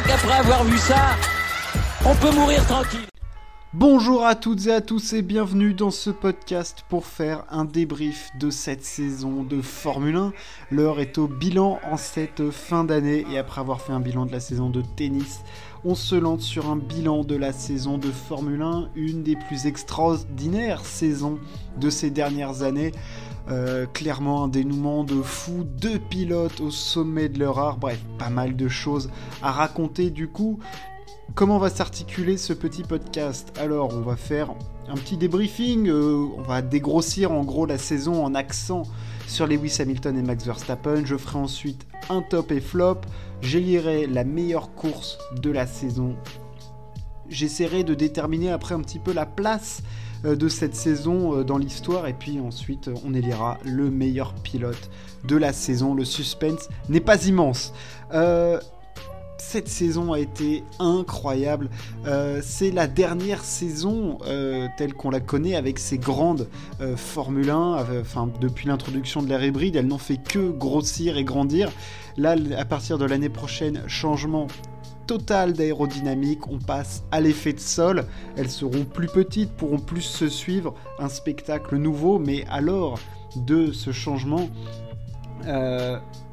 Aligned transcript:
crois 0.00 0.16
qu'après 0.16 0.38
avoir 0.38 0.64
vu 0.64 0.78
ça, 0.78 1.16
on 2.04 2.14
peut 2.14 2.34
mourir 2.34 2.64
tranquille. 2.66 3.06
Bonjour 3.72 4.24
à 4.24 4.34
toutes 4.34 4.66
et 4.66 4.72
à 4.72 4.80
tous 4.80 5.12
et 5.12 5.22
bienvenue 5.22 5.74
dans 5.74 5.90
ce 5.90 6.10
podcast 6.10 6.84
pour 6.88 7.06
faire 7.06 7.44
un 7.50 7.64
débrief 7.64 8.30
de 8.38 8.50
cette 8.50 8.84
saison 8.84 9.44
de 9.44 9.60
Formule 9.60 10.16
1. 10.16 10.32
L'heure 10.70 11.00
est 11.00 11.18
au 11.18 11.28
bilan 11.28 11.78
en 11.88 11.96
cette 11.96 12.50
fin 12.50 12.84
d'année 12.84 13.24
et 13.30 13.38
après 13.38 13.60
avoir 13.60 13.80
fait 13.80 13.92
un 13.92 14.00
bilan 14.00 14.26
de 14.26 14.32
la 14.32 14.40
saison 14.40 14.70
de 14.70 14.82
tennis, 14.96 15.40
on 15.84 15.94
se 15.94 16.14
lance 16.14 16.42
sur 16.42 16.70
un 16.70 16.76
bilan 16.76 17.24
de 17.24 17.36
la 17.36 17.52
saison 17.52 17.96
de 17.96 18.10
Formule 18.10 18.62
1, 18.62 18.90
une 18.94 19.22
des 19.22 19.36
plus 19.36 19.66
extraordinaires 19.66 20.84
saisons 20.84 21.38
de 21.78 21.90
ces 21.90 22.10
dernières 22.10 22.62
années. 22.62 22.92
Euh, 23.48 23.86
clairement 23.86 24.44
un 24.44 24.48
dénouement 24.48 25.02
de 25.02 25.22
fou, 25.22 25.64
deux 25.64 25.98
pilotes 25.98 26.60
au 26.60 26.70
sommet 26.70 27.28
de 27.28 27.38
leur 27.38 27.58
art, 27.58 27.78
bref, 27.78 27.98
pas 28.18 28.28
mal 28.28 28.54
de 28.54 28.68
choses 28.68 29.10
à 29.42 29.50
raconter 29.50 30.10
du 30.10 30.28
coup. 30.28 30.60
Comment 31.34 31.58
va 31.58 31.70
s'articuler 31.70 32.36
ce 32.36 32.52
petit 32.52 32.82
podcast 32.82 33.52
Alors, 33.58 33.94
on 33.94 34.00
va 34.00 34.16
faire 34.16 34.52
un 34.88 34.94
petit 34.94 35.16
débriefing, 35.16 35.88
euh, 35.88 36.26
on 36.36 36.42
va 36.42 36.60
dégrossir 36.60 37.30
en 37.30 37.44
gros 37.44 37.66
la 37.66 37.78
saison 37.78 38.24
en 38.24 38.34
accent 38.34 38.82
sur 39.28 39.46
Lewis 39.46 39.76
Hamilton 39.78 40.18
et 40.18 40.22
Max 40.22 40.44
Verstappen. 40.44 41.04
Je 41.04 41.16
ferai 41.16 41.38
ensuite 41.38 41.86
un 42.08 42.22
top 42.22 42.50
et 42.50 42.60
flop. 42.60 43.02
J'élirai 43.40 44.06
la 44.06 44.24
meilleure 44.24 44.74
course 44.74 45.18
de 45.40 45.50
la 45.50 45.66
saison. 45.66 46.16
J'essaierai 47.28 47.84
de 47.84 47.94
déterminer 47.94 48.50
après 48.50 48.74
un 48.74 48.80
petit 48.80 48.98
peu 48.98 49.12
la 49.12 49.24
place 49.24 49.82
euh, 50.24 50.34
de 50.34 50.48
cette 50.48 50.74
saison 50.74 51.36
euh, 51.36 51.44
dans 51.44 51.58
l'histoire 51.58 52.08
et 52.08 52.12
puis 52.12 52.40
ensuite 52.40 52.90
on 53.04 53.14
élira 53.14 53.58
le 53.64 53.88
meilleur 53.88 54.34
pilote 54.34 54.90
de 55.28 55.36
la 55.36 55.52
saison. 55.52 55.94
Le 55.94 56.04
suspense 56.04 56.68
n'est 56.88 57.00
pas 57.00 57.24
immense 57.26 57.72
cette 59.40 59.68
saison 59.68 60.12
a 60.12 60.20
été 60.20 60.62
incroyable. 60.78 61.70
Euh, 62.06 62.40
c'est 62.42 62.70
la 62.70 62.86
dernière 62.86 63.42
saison 63.42 64.18
euh, 64.26 64.68
telle 64.76 64.94
qu'on 64.94 65.10
la 65.10 65.20
connaît 65.20 65.56
avec 65.56 65.78
ces 65.78 65.98
grandes 65.98 66.48
euh, 66.80 66.96
Formule 66.96 67.50
1. 67.50 67.86
Enfin, 68.00 68.28
depuis 68.40 68.68
l'introduction 68.68 69.22
de 69.22 69.28
l'ère 69.28 69.44
hybride, 69.44 69.76
elles 69.76 69.86
n'ont 69.86 69.98
fait 69.98 70.22
que 70.22 70.50
grossir 70.50 71.16
et 71.16 71.24
grandir. 71.24 71.70
Là, 72.16 72.36
à 72.56 72.64
partir 72.64 72.98
de 72.98 73.04
l'année 73.04 73.28
prochaine, 73.28 73.82
changement 73.86 74.46
total 75.06 75.54
d'aérodynamique, 75.54 76.46
on 76.46 76.58
passe 76.58 77.02
à 77.10 77.20
l'effet 77.20 77.52
de 77.52 77.58
sol, 77.58 78.04
elles 78.36 78.50
seront 78.50 78.84
plus 78.84 79.08
petites, 79.08 79.50
pourront 79.50 79.80
plus 79.80 80.02
se 80.02 80.28
suivre, 80.28 80.74
un 81.00 81.08
spectacle 81.08 81.76
nouveau, 81.76 82.20
mais 82.20 82.44
alors 82.48 83.00
de 83.34 83.72
ce 83.72 83.90
changement, 83.90 84.48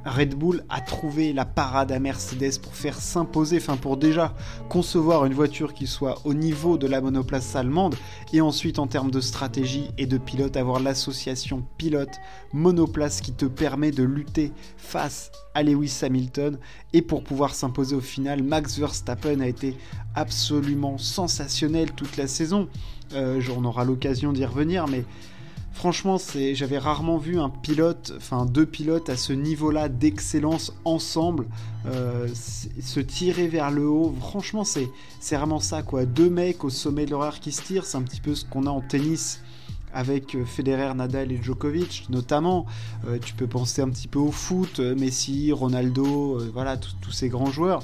Red 0.08 0.36
Bull 0.36 0.64
a 0.70 0.80
trouvé 0.80 1.34
la 1.34 1.44
parade 1.44 1.92
à 1.92 2.00
Mercedes 2.00 2.60
pour 2.62 2.74
faire 2.76 3.00
s'imposer, 3.00 3.58
enfin 3.58 3.76
pour 3.76 3.98
déjà 3.98 4.34
concevoir 4.70 5.26
une 5.26 5.34
voiture 5.34 5.74
qui 5.74 5.86
soit 5.86 6.22
au 6.24 6.34
niveau 6.34 6.78
de 6.78 6.88
la 6.88 7.02
monoplace 7.02 7.56
allemande, 7.58 7.96
et 8.32 8.40
ensuite 8.40 8.80
en 8.80 8.88
termes 8.88 9.12
de 9.12 9.20
stratégie 9.20 9.90
et 9.98 10.06
de 10.06 10.18
pilote, 10.18 10.56
avoir 10.56 10.80
l'association 10.80 11.66
pilote-monoplace 11.78 13.20
qui 13.20 13.34
te 13.34 13.46
permet 13.46 13.92
de 13.92 14.04
lutter 14.04 14.54
face 14.78 15.32
à 15.54 15.62
Lewis 15.62 16.00
Hamilton, 16.02 16.58
et 16.94 17.02
pour 17.02 17.24
pouvoir 17.24 17.54
s'imposer 17.54 17.96
au 17.96 18.02
final, 18.02 18.44
Max 18.44 18.80
Verstappen 18.80 19.42
a 19.42 19.48
été 19.48 19.78
absolument 20.16 20.98
sensationnel 20.98 21.92
toute 21.92 22.16
la 22.16 22.28
saison. 22.28 22.70
Euh, 23.14 23.42
on 23.56 23.66
aura 23.66 23.84
l'occasion 23.84 24.32
d'y 24.32 24.46
revenir, 24.46 24.88
mais 24.88 25.04
Franchement, 25.78 26.18
c'est, 26.18 26.56
j'avais 26.56 26.80
rarement 26.80 27.20
vu 27.20 27.40
un 27.40 27.50
pilote, 27.50 28.12
enfin 28.18 28.48
deux 28.48 28.66
pilotes 28.66 29.10
à 29.10 29.16
ce 29.16 29.32
niveau-là 29.32 29.90
d'excellence 29.90 30.74
ensemble 30.86 31.46
euh, 31.86 32.28
se 32.34 33.00
tirer 33.00 33.48
vers 33.48 33.70
le 33.70 33.88
haut. 33.88 34.12
Franchement, 34.20 34.64
c'est, 34.64 34.90
c'est 35.20 35.38
vraiment 35.38 35.60
ça, 35.60 35.84
quoi. 35.84 36.06
Deux 36.08 36.32
mecs 36.32 36.64
au 36.64 36.72
sommet 36.72 37.06
de 37.06 37.12
l'horaire 37.12 37.40
qui 37.40 37.52
se 37.52 37.62
tirent, 37.62 37.86
c'est 37.86 37.96
un 37.96 38.02
petit 38.02 38.22
peu 38.22 38.34
ce 38.34 38.44
qu'on 38.44 38.66
a 38.66 38.72
en 38.72 38.82
tennis 38.82 39.40
avec 39.94 40.34
euh, 40.34 40.46
Federer, 40.46 40.96
Nadal 40.96 41.32
et 41.32 41.40
Djokovic 41.40 42.08
notamment. 42.10 42.66
Euh, 43.08 43.20
tu 43.24 43.36
peux 43.36 43.48
penser 43.48 43.84
un 43.84 43.90
petit 43.90 44.08
peu 44.08 44.18
au 44.18 44.32
foot, 44.32 44.80
Messi, 44.80 45.52
Ronaldo, 45.52 46.40
voilà, 46.54 46.78
tous 46.78 47.12
ces 47.12 47.30
grands 47.30 47.52
joueurs. 47.52 47.84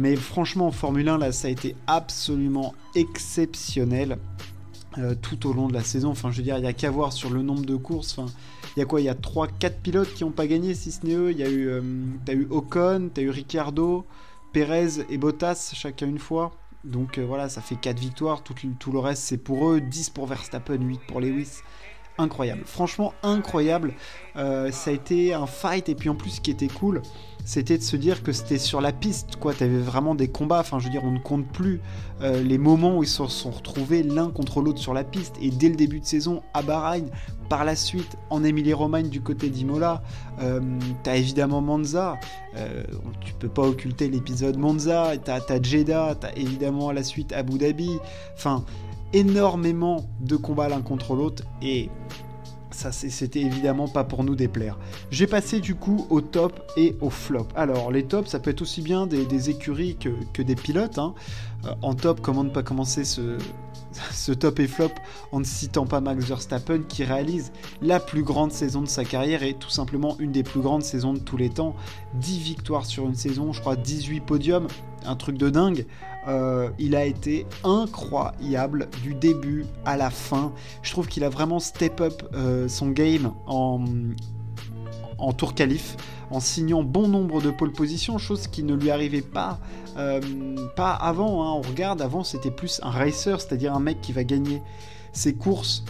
mais 0.00 0.16
franchement, 0.16 0.66
en 0.66 0.72
Formule 0.72 1.08
1, 1.08 1.18
là, 1.18 1.30
ça 1.30 1.46
a 1.46 1.52
été 1.52 1.76
absolument 1.86 2.74
exceptionnel. 2.96 4.18
Euh, 4.98 5.14
tout 5.14 5.46
au 5.46 5.52
long 5.52 5.68
de 5.68 5.74
la 5.74 5.82
saison. 5.82 6.10
Enfin, 6.10 6.30
je 6.30 6.38
veux 6.38 6.42
dire, 6.42 6.56
il 6.56 6.62
n'y 6.62 6.66
a 6.66 6.72
qu'à 6.72 6.90
voir 6.90 7.12
sur 7.12 7.28
le 7.30 7.42
nombre 7.42 7.66
de 7.66 7.76
courses. 7.76 8.16
Enfin, 8.18 8.32
il 8.76 8.80
y 8.80 8.82
a 8.82 8.86
quoi? 8.86 9.00
Il 9.00 9.04
y 9.04 9.10
a 9.10 9.14
3-4 9.14 9.80
pilotes 9.82 10.14
qui 10.14 10.24
n'ont 10.24 10.30
pas 10.30 10.46
gagné, 10.46 10.74
si 10.74 10.90
ce 10.90 11.04
n'est 11.04 11.14
eux. 11.14 11.32
Il 11.32 11.38
y 11.38 11.42
a 11.42 11.50
eu, 11.50 11.68
euh, 11.68 11.82
as 12.26 12.32
eu 12.32 12.46
Ocon, 12.50 13.10
tu 13.14 13.20
as 13.20 13.24
eu 13.24 13.30
Ricciardo, 13.30 14.06
Perez 14.52 15.04
et 15.10 15.18
Bottas, 15.18 15.72
chacun 15.74 16.06
une 16.06 16.18
fois. 16.18 16.52
Donc 16.84 17.18
euh, 17.18 17.26
voilà, 17.26 17.50
ça 17.50 17.60
fait 17.60 17.76
4 17.76 17.98
victoires. 17.98 18.42
Tout, 18.42 18.54
tout 18.78 18.92
le 18.92 18.98
reste, 18.98 19.22
c'est 19.24 19.36
pour 19.36 19.70
eux. 19.70 19.80
10 19.82 20.10
pour 20.10 20.26
Verstappen, 20.26 20.80
8 20.80 21.00
pour 21.06 21.20
Lewis. 21.20 21.60
Incroyable. 22.18 22.62
Franchement, 22.64 23.12
incroyable. 23.22 23.94
ça 24.34 24.70
a 24.86 24.90
été 24.90 25.34
un 25.34 25.46
fight. 25.46 25.88
Et 25.88 25.94
puis 25.94 26.08
en 26.08 26.14
plus, 26.14 26.30
ce 26.30 26.40
qui 26.40 26.50
était 26.50 26.68
cool, 26.68 27.02
c'était 27.46 27.78
de 27.78 27.82
se 27.84 27.96
dire 27.96 28.24
que 28.24 28.32
c'était 28.32 28.58
sur 28.58 28.80
la 28.80 28.92
piste, 28.92 29.36
quoi. 29.36 29.54
T'avais 29.54 29.78
vraiment 29.78 30.16
des 30.16 30.26
combats. 30.26 30.58
Enfin, 30.58 30.80
je 30.80 30.86
veux 30.86 30.90
dire, 30.90 31.04
on 31.04 31.12
ne 31.12 31.20
compte 31.20 31.46
plus 31.46 31.80
euh, 32.20 32.42
les 32.42 32.58
moments 32.58 32.98
où 32.98 33.04
ils 33.04 33.08
se 33.08 33.24
sont 33.28 33.52
retrouvés 33.52 34.02
l'un 34.02 34.30
contre 34.30 34.60
l'autre 34.60 34.80
sur 34.80 34.92
la 34.92 35.04
piste. 35.04 35.36
Et 35.40 35.50
dès 35.50 35.68
le 35.68 35.76
début 35.76 36.00
de 36.00 36.04
saison, 36.04 36.42
à 36.54 36.62
Bahreïn, 36.62 37.06
par 37.48 37.64
la 37.64 37.76
suite, 37.76 38.18
en 38.30 38.42
Émilie-Romagne 38.42 39.08
du 39.08 39.20
côté 39.20 39.48
d'Imola, 39.48 40.02
euh, 40.40 40.60
t'as 41.04 41.14
évidemment 41.14 41.60
Monza. 41.60 42.18
Euh, 42.56 42.82
tu 43.20 43.32
peux 43.34 43.48
pas 43.48 43.62
occulter 43.62 44.08
l'épisode 44.08 44.58
Monza. 44.58 45.12
T'as 45.24 45.38
as 45.48 45.62
Jeddah. 45.62 46.16
T'as 46.18 46.32
évidemment 46.34 46.88
à 46.88 46.94
la 46.94 47.04
suite 47.04 47.32
Abu 47.32 47.58
Dhabi. 47.58 47.96
Enfin, 48.34 48.64
énormément 49.12 50.04
de 50.20 50.36
combats 50.36 50.68
l'un 50.68 50.82
contre 50.82 51.14
l'autre. 51.14 51.44
Et 51.62 51.90
ça 52.70 52.92
c'était 52.92 53.40
évidemment 53.40 53.88
pas 53.88 54.04
pour 54.04 54.24
nous 54.24 54.34
déplaire. 54.34 54.78
J'ai 55.10 55.26
passé 55.26 55.60
du 55.60 55.74
coup 55.74 56.06
au 56.10 56.20
top 56.20 56.60
et 56.76 56.96
au 57.00 57.10
flop. 57.10 57.48
Alors 57.54 57.90
les 57.90 58.04
tops 58.04 58.30
ça 58.30 58.38
peut 58.38 58.50
être 58.50 58.62
aussi 58.62 58.82
bien 58.82 59.06
des, 59.06 59.50
écuries 59.50 59.96
que, 59.96 60.42
des 60.42 60.54
pilotes. 60.54 60.98
Hein. 60.98 61.14
Euh, 61.64 61.70
en 61.82 61.94
top, 61.94 62.20
comment 62.20 62.44
ne 62.44 62.50
pas 62.50 62.62
commencer 62.62 63.04
ce, 63.04 63.38
ce 64.12 64.32
top 64.32 64.60
et 64.60 64.66
flop 64.66 64.90
en 65.32 65.40
ne 65.40 65.44
citant 65.44 65.86
pas 65.86 66.00
Max 66.00 66.24
Verstappen 66.24 66.82
qui 66.88 67.04
réalise 67.04 67.52
la 67.82 68.00
plus 68.00 68.22
grande 68.22 68.52
saison 68.52 68.82
de 68.82 68.88
sa 68.88 69.04
carrière 69.04 69.42
et 69.42 69.54
tout 69.54 69.70
simplement 69.70 70.16
une 70.18 70.32
des 70.32 70.42
plus 70.42 70.60
grandes 70.60 70.82
saisons 70.82 71.14
de 71.14 71.18
tous 71.18 71.36
les 71.36 71.50
temps. 71.50 71.74
10 72.14 72.38
victoires 72.38 72.86
sur 72.86 73.06
une 73.06 73.14
saison, 73.14 73.52
je 73.52 73.60
crois 73.60 73.76
18 73.76 74.20
podiums, 74.20 74.68
un 75.04 75.16
truc 75.16 75.38
de 75.38 75.50
dingue. 75.50 75.86
Euh, 76.28 76.70
il 76.78 76.96
a 76.96 77.04
été 77.04 77.46
incroyable 77.62 78.88
du 79.02 79.14
début 79.14 79.64
à 79.84 79.96
la 79.96 80.10
fin. 80.10 80.52
Je 80.82 80.90
trouve 80.90 81.06
qu'il 81.06 81.22
a 81.24 81.28
vraiment 81.28 81.60
step 81.60 82.00
up 82.00 82.22
euh, 82.34 82.68
son 82.68 82.88
game 82.90 83.32
en, 83.46 83.84
en 85.18 85.32
tour 85.32 85.54
qualif 85.54 85.96
en 86.30 86.40
signant 86.40 86.82
bon 86.82 87.08
nombre 87.08 87.40
de 87.40 87.50
pole 87.50 87.72
positions, 87.72 88.18
chose 88.18 88.48
qui 88.48 88.62
ne 88.62 88.74
lui 88.74 88.90
arrivait 88.90 89.22
pas, 89.22 89.58
euh, 89.96 90.20
pas 90.74 90.92
avant. 90.92 91.44
Hein. 91.44 91.52
On 91.52 91.68
regarde, 91.68 92.02
avant 92.02 92.24
c'était 92.24 92.50
plus 92.50 92.80
un 92.82 92.90
racer, 92.90 93.40
c'est-à-dire 93.40 93.74
un 93.74 93.80
mec 93.80 94.00
qui 94.00 94.12
va 94.12 94.24
gagner 94.24 94.62
ses 95.12 95.34
courses 95.34 95.84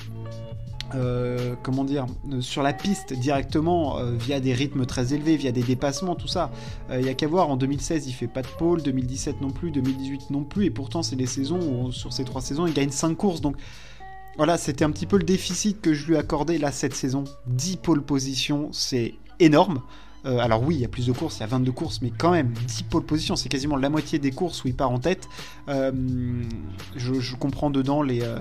euh, 0.94 1.56
comment 1.64 1.82
dire, 1.82 2.06
sur 2.40 2.62
la 2.62 2.72
piste 2.72 3.12
directement 3.12 3.98
euh, 3.98 4.12
via 4.12 4.38
des 4.38 4.52
rythmes 4.52 4.86
très 4.86 5.14
élevés, 5.14 5.36
via 5.36 5.50
des 5.50 5.64
dépassements, 5.64 6.14
tout 6.14 6.28
ça. 6.28 6.52
Il 6.92 7.00
n'y 7.00 7.08
a 7.08 7.14
qu'à 7.14 7.26
voir, 7.26 7.50
en 7.50 7.56
2016 7.56 8.06
il 8.06 8.12
fait 8.12 8.28
pas 8.28 8.42
de 8.42 8.46
pole, 8.58 8.82
2017 8.82 9.40
non 9.40 9.50
plus, 9.50 9.72
2018 9.72 10.30
non 10.30 10.44
plus, 10.44 10.66
et 10.66 10.70
pourtant 10.70 11.02
c'est 11.02 11.16
les 11.16 11.26
saisons 11.26 11.58
où 11.58 11.90
sur 11.90 12.12
ces 12.12 12.24
trois 12.24 12.40
saisons 12.40 12.68
il 12.68 12.72
gagne 12.72 12.90
5 12.90 13.16
courses, 13.16 13.40
donc 13.40 13.56
voilà, 14.36 14.58
c'était 14.58 14.84
un 14.84 14.90
petit 14.90 15.06
peu 15.06 15.16
le 15.16 15.24
déficit 15.24 15.80
que 15.80 15.94
je 15.94 16.06
lui 16.06 16.16
accordais 16.16 16.58
là 16.58 16.70
cette 16.70 16.94
saison. 16.94 17.24
10 17.46 17.78
pole 17.78 18.02
positions, 18.02 18.68
c'est 18.70 19.14
énorme. 19.40 19.82
Euh, 20.26 20.38
alors 20.38 20.62
oui, 20.62 20.74
il 20.74 20.80
y 20.80 20.84
a 20.84 20.88
plus 20.88 21.06
de 21.06 21.12
courses, 21.12 21.36
il 21.38 21.40
y 21.40 21.42
a 21.44 21.46
22 21.46 21.70
courses, 21.70 22.02
mais 22.02 22.10
quand 22.16 22.32
même, 22.32 22.52
10 22.66 22.82
pole 22.84 23.04
positions, 23.04 23.36
c'est 23.36 23.48
quasiment 23.48 23.76
la 23.76 23.88
moitié 23.88 24.18
des 24.18 24.32
courses 24.32 24.64
où 24.64 24.68
il 24.68 24.74
part 24.74 24.90
en 24.90 24.98
tête. 24.98 25.28
Euh, 25.68 25.92
je, 26.96 27.36
comprends 27.36 27.70
dedans 27.70 28.02
les... 28.02 28.22
Euh, 28.22 28.36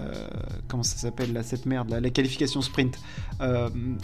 comment 0.67 0.83
ça 0.83 0.97
s'appelle 0.97 1.31
là, 1.33 1.43
cette 1.43 1.65
merde, 1.65 1.89
la 1.89 2.09
qualification 2.09 2.61
sprint. 2.61 2.97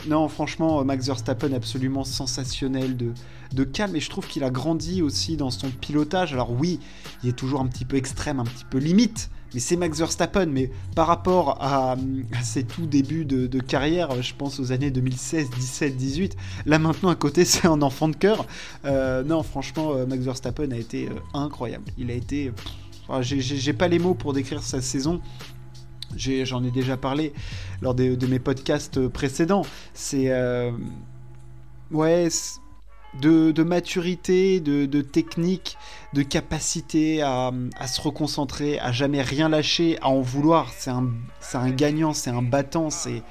non, 0.08 0.28
franchement, 0.28 0.84
Max 0.86 1.08
Verstappen 1.08 1.54
absolument 1.54 2.04
sensationnel 2.04 2.98
de, 2.98 3.14
de 3.54 3.64
calme, 3.64 3.96
et 3.96 4.00
je 4.00 4.10
trouve 4.10 4.28
qu'il 4.28 4.44
a 4.44 4.52
grandi 4.52 5.02
aussi 5.02 5.36
dans 5.36 5.50
son 5.50 5.70
pilotage. 5.70 6.34
Alors 6.34 6.52
oui, 6.52 6.80
il 7.24 7.30
est 7.30 7.34
toujours 7.34 7.62
un 7.62 7.68
petit 7.68 7.86
peu 7.86 7.98
extrême, 7.98 8.40
un 8.40 8.46
petit 8.46 8.66
peu 8.70 8.78
limite, 8.78 9.32
mais 9.54 9.60
c'est 9.60 9.76
Max 9.76 9.98
Verstappen. 9.98 10.48
Mais 10.48 10.72
par 10.96 11.08
rapport 11.08 11.58
à, 11.62 11.96
ses 12.44 12.64
tout 12.64 12.86
débuts 12.86 13.26
de, 13.26 13.60
carrière, 13.60 14.22
je 14.22 14.34
pense 14.34 14.60
aux 14.60 14.72
années 14.72 14.92
2016, 14.92 15.50
17, 15.50 15.96
18, 15.96 16.38
là 16.66 16.80
maintenant 16.80 17.10
à 17.10 17.16
côté 17.16 17.46
c'est 17.46 17.68
un 17.68 17.82
enfant 17.82 18.08
de 18.08 18.16
cœur. 18.16 18.46
Euh, 18.86 19.24
non, 19.24 19.44
franchement, 19.44 19.94
euh, 19.94 20.06
Max 20.06 20.24
Verstappen 20.24 20.72
a 20.72 20.78
été 20.78 21.08
euh, 21.08 21.14
incroyable. 21.34 21.86
Il 21.98 22.12
a 22.12 22.14
été. 22.14 22.52
J'ai 23.22 23.74
pas 23.74 23.88
les 23.88 24.00
mots 24.00 24.14
pour 24.14 24.34
décrire 24.34 24.64
sa 24.64 24.82
saison. 24.82 25.22
J'en 26.16 26.64
ai, 26.64 26.72
déjà 26.72 26.98
parlé 26.98 27.34
lors 27.82 27.94
de, 27.94 28.26
mes 28.28 28.40
podcasts 28.40 29.08
précédents. 29.08 29.66
C'est. 29.94 30.32
ouais 31.92 32.30
de, 33.20 33.64
maturité, 33.64 34.60
de, 34.60 35.02
technique, 35.02 35.78
de 36.14 36.22
capacité 36.22 37.22
à, 37.22 37.52
se 37.88 38.02
reconcentrer, 38.02 38.80
à 38.80 38.92
jamais 38.92 39.22
rien 39.22 39.50
lâcher, 39.50 39.98
à 40.02 40.10
en 40.10 40.22
vouloir. 40.22 40.72
C'est 40.78 40.92
un, 40.92 41.70
gagnant, 41.70 42.14
c'est 42.14 42.30
un 42.30 42.42
battant, 42.42 42.90
c'est 42.90 43.24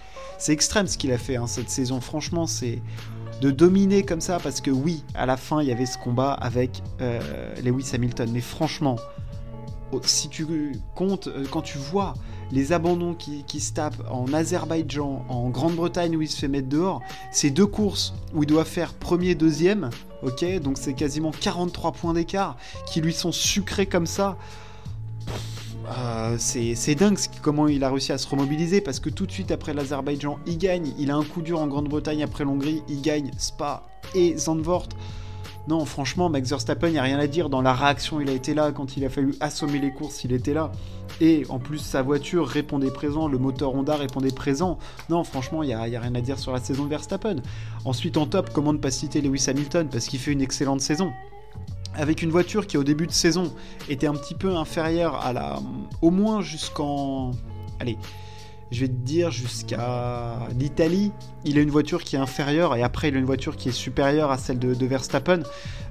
extrême 0.48 0.86
ce 0.86 0.98
qu'il 0.98 1.12
a 1.12 1.18
fait 1.18 1.36
hein, 1.36 1.46
cette 1.46 1.70
saison. 1.70 2.00
Franchement, 2.00 2.46
c'est 2.46 2.82
de 3.40 3.50
dominer 3.50 4.02
comme 4.02 4.20
ça 4.20 4.38
parce 4.38 4.60
que 4.60 4.70
oui, 4.70 5.02
à 5.14 5.24
la 5.26 5.36
fin, 5.36 5.62
il 5.62 5.68
y 5.68 5.72
avait 5.72 5.86
ce 5.86 5.96
combat 5.96 6.32
avec 6.32 6.82
euh, 7.00 7.20
Lewis 7.62 7.90
Hamilton. 7.94 8.30
Mais 8.32 8.40
franchement, 8.40 8.96
si 10.02 10.28
tu 10.28 10.46
comptes, 10.94 11.28
euh, 11.28 11.44
quand 11.50 11.62
tu 11.62 11.78
vois 11.78 12.14
les 12.52 12.72
abandons 12.72 13.14
qui, 13.14 13.60
se 13.60 13.72
tapent 13.72 14.02
en 14.10 14.32
Azerbaïdjan, 14.32 15.24
en 15.28 15.50
Grande-Bretagne 15.50 16.16
où 16.16 16.22
il 16.22 16.28
se 16.28 16.38
fait 16.38 16.48
mettre 16.48 16.68
dehors, 16.68 17.00
c'est 17.30 17.50
deux 17.50 17.66
courses 17.66 18.14
où 18.34 18.42
il 18.42 18.46
doit 18.46 18.64
faire 18.64 18.94
premier, 18.94 19.34
deuxième, 19.34 19.90
ok 20.22 20.60
Donc 20.60 20.76
c'est 20.78 20.94
quasiment 20.94 21.30
43 21.30 21.92
points 21.92 22.14
d'écart 22.14 22.56
qui 22.86 23.00
lui 23.00 23.12
sont 23.12 23.32
sucrés 23.32 23.86
comme 23.86 24.06
ça. 24.06 24.36
Euh, 25.98 26.36
c'est 26.38 26.94
dingue 26.94 27.18
comment 27.42 27.66
il 27.66 27.82
a 27.82 27.90
réussi 27.90 28.12
à 28.12 28.18
se 28.18 28.28
remobiliser 28.28 28.80
parce 28.80 29.00
que 29.00 29.10
tout 29.10 29.26
de 29.26 29.32
suite 29.32 29.50
après 29.50 29.74
l'Azerbaïdjan, 29.74 30.38
il 30.46 30.58
gagne. 30.58 30.92
Il 30.98 31.10
a 31.10 31.16
un 31.16 31.24
coup 31.24 31.42
dur 31.42 31.60
en 31.60 31.66
Grande-Bretagne 31.66 32.22
après 32.22 32.44
l'Hongrie, 32.44 32.82
il 32.88 33.00
gagne 33.00 33.30
Spa 33.38 33.86
et 34.14 34.36
Zandvoort. 34.36 34.88
Non, 35.68 35.84
franchement, 35.84 36.28
Max 36.28 36.48
Verstappen, 36.48 36.88
il 36.88 36.92
n'y 36.92 36.98
a 36.98 37.02
rien 37.02 37.18
à 37.18 37.26
dire. 37.26 37.48
Dans 37.50 37.62
la 37.62 37.74
réaction, 37.74 38.20
il 38.20 38.28
a 38.28 38.32
été 38.32 38.54
là. 38.54 38.72
Quand 38.72 38.96
il 38.96 39.04
a 39.04 39.08
fallu 39.08 39.34
assommer 39.40 39.78
les 39.78 39.92
courses, 39.92 40.24
il 40.24 40.32
était 40.32 40.54
là. 40.54 40.72
Et 41.20 41.44
en 41.48 41.58
plus, 41.58 41.78
sa 41.78 42.02
voiture 42.02 42.46
répondait 42.46 42.90
présent, 42.90 43.28
le 43.28 43.38
moteur 43.38 43.74
Honda 43.74 43.96
répondait 43.96 44.30
présent. 44.30 44.78
Non, 45.10 45.22
franchement, 45.22 45.62
il 45.62 45.66
n'y 45.66 45.74
a, 45.74 45.82
rien 45.82 46.14
à 46.14 46.20
dire 46.20 46.38
sur 46.38 46.52
la 46.52 46.60
saison 46.60 46.84
de 46.84 46.90
Verstappen. 46.90 47.36
Ensuite, 47.84 48.16
en 48.16 48.26
top, 48.26 48.50
comment 48.52 48.72
ne 48.72 48.78
pas 48.78 48.90
citer 48.90 49.20
Lewis 49.20 49.44
Hamilton? 49.48 49.88
Parce 49.90 50.06
qu'il 50.06 50.18
fait 50.18 50.32
une 50.32 50.40
excellente 50.40 50.80
saison 50.80 51.12
avec 51.94 52.22
une 52.22 52.30
voiture 52.30 52.68
qui 52.68 52.78
au 52.78 52.84
début 52.84 53.08
de 53.08 53.12
saison 53.12 53.52
était 53.88 54.06
un 54.06 54.14
petit 54.14 54.34
peu 54.34 54.54
inférieure 54.54 55.16
à 55.26 55.32
la 55.32 55.58
au 56.02 56.12
moins 56.12 56.40
jusqu'en 56.40 57.32
allez 57.80 57.98
je 58.70 58.80
vais 58.80 58.88
te 58.88 58.92
dire 58.92 59.30
jusqu'à 59.30 60.38
l'Italie, 60.58 61.12
il 61.44 61.58
a 61.58 61.60
une 61.60 61.70
voiture 61.70 62.04
qui 62.04 62.16
est 62.16 62.18
inférieure 62.18 62.76
et 62.76 62.82
après 62.82 63.08
il 63.08 63.16
a 63.16 63.18
une 63.18 63.24
voiture 63.24 63.56
qui 63.56 63.68
est 63.68 63.72
supérieure 63.72 64.30
à 64.30 64.38
celle 64.38 64.58
de, 64.58 64.86
Verstappen. 64.86 65.42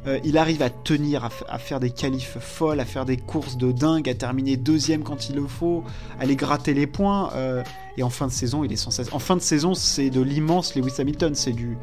Euh, 0.08 0.20
il 0.24 0.38
arrive 0.38 0.62
à 0.62 0.70
tenir, 0.70 1.30
à, 1.50 1.58
faire 1.58 1.80
des 1.82 1.90
qualifs 1.90 2.38
folles, 2.40 2.80
à 2.80 2.86
faire 2.86 3.06
des 3.06 3.18
courses 3.18 3.58
de 3.58 3.72
dingue, 3.72 4.08
à 4.08 4.14
terminer 4.14 4.56
deuxième 4.56 5.04
quand 5.04 5.30
il 5.30 5.36
le 5.36 5.48
faut, 5.48 5.84
à 6.20 6.24
aller 6.24 6.38
gratter 6.38 6.74
les 6.74 6.88
points. 6.88 7.32
Euh, 7.34 7.64
et 7.98 8.04
en 8.04 8.10
fin 8.10 8.28
de 8.28 8.32
saison, 8.32 8.64
il 8.64 8.72
est 8.72 9.14
En 9.14 9.20
fin 9.20 9.36
de 9.36 9.42
saison, 9.42 9.74
c'est 9.74 10.10
de 10.10 10.22
l'immense 10.22 10.76
Lewis 10.76 10.94
Hamilton, 11.00 11.36
c'est 11.36 11.52
du, 11.52 11.78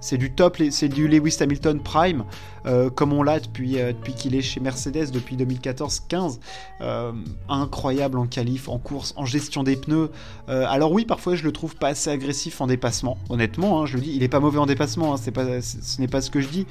c'est 0.00 0.16
du 0.16 0.32
top, 0.32 0.60
c'est 0.70 0.88
du 0.88 1.08
Lewis 1.08 1.36
Hamilton 1.40 1.80
Prime, 1.80 2.24
euh, 2.66 2.90
comme 2.90 3.12
on 3.12 3.22
l'a 3.22 3.38
depuis, 3.38 3.78
euh, 3.78 3.92
depuis 3.92 4.14
qu'il 4.14 4.34
est 4.34 4.42
chez 4.42 4.60
Mercedes 4.60 5.10
depuis 5.12 5.36
2014-15. 5.36 6.40
Euh, 6.80 7.12
incroyable 7.48 8.18
en 8.18 8.26
qualif, 8.26 8.68
en 8.68 8.78
course, 8.78 9.12
en 9.16 9.26
gestion 9.26 9.62
des 9.62 9.76
pneus. 9.76 10.10
alors 10.48 10.92
oui, 10.92 11.04
parfois 11.04 11.36
je 11.36 11.44
le 11.44 11.52
trouve 11.52 11.76
pas 11.76 11.88
assez 11.88 12.10
agressif 12.10 12.60
en 12.60 12.66
dépassement. 12.66 13.18
Honnêtement, 13.28 13.82
hein, 13.82 13.86
je 13.86 13.96
le 13.96 14.02
dis, 14.02 14.12
il 14.14 14.22
est 14.22 14.28
pas 14.28 14.40
mauvais 14.40 14.58
en 14.58 14.66
dépassement, 14.66 15.14
hein, 15.14 15.16
ce 15.18 16.00
n'est 16.00 16.08
pas 16.08 16.20
ce 16.20 16.30
que 16.30 16.40
je 16.40 16.48
dis. 16.48 16.66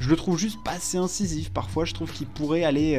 Je 0.00 0.08
le 0.08 0.16
trouve 0.16 0.38
juste 0.38 0.58
pas 0.64 0.72
assez 0.72 0.96
incisif. 0.96 1.50
Parfois, 1.50 1.84
je 1.84 1.92
trouve 1.92 2.10
qu'il 2.10 2.26
pourrait 2.26 2.64
aller 2.64 2.98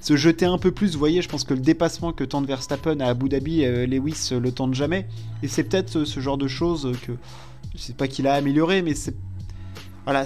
se 0.00 0.16
jeter 0.16 0.46
un 0.46 0.58
peu 0.58 0.70
plus. 0.70 0.92
Vous 0.92 0.98
voyez, 0.98 1.22
je 1.22 1.28
pense 1.28 1.44
que 1.44 1.54
le 1.54 1.60
dépassement 1.60 2.12
que 2.12 2.24
tente 2.24 2.46
Verstappen 2.46 3.00
à 3.00 3.08
Abu 3.08 3.28
Dhabi, 3.28 3.64
Lewis 3.86 4.30
le 4.32 4.52
tente 4.52 4.74
jamais. 4.74 5.06
Et 5.42 5.48
c'est 5.48 5.64
peut-être 5.64 6.04
ce 6.04 6.20
genre 6.20 6.38
de 6.38 6.48
choses 6.48 6.92
que 7.02 7.12
je 7.74 7.78
sais 7.78 7.92
pas 7.92 8.08
qu'il 8.08 8.26
a 8.26 8.34
amélioré, 8.34 8.82
mais 8.82 8.94
c'est. 8.94 9.14
Voilà, 10.04 10.24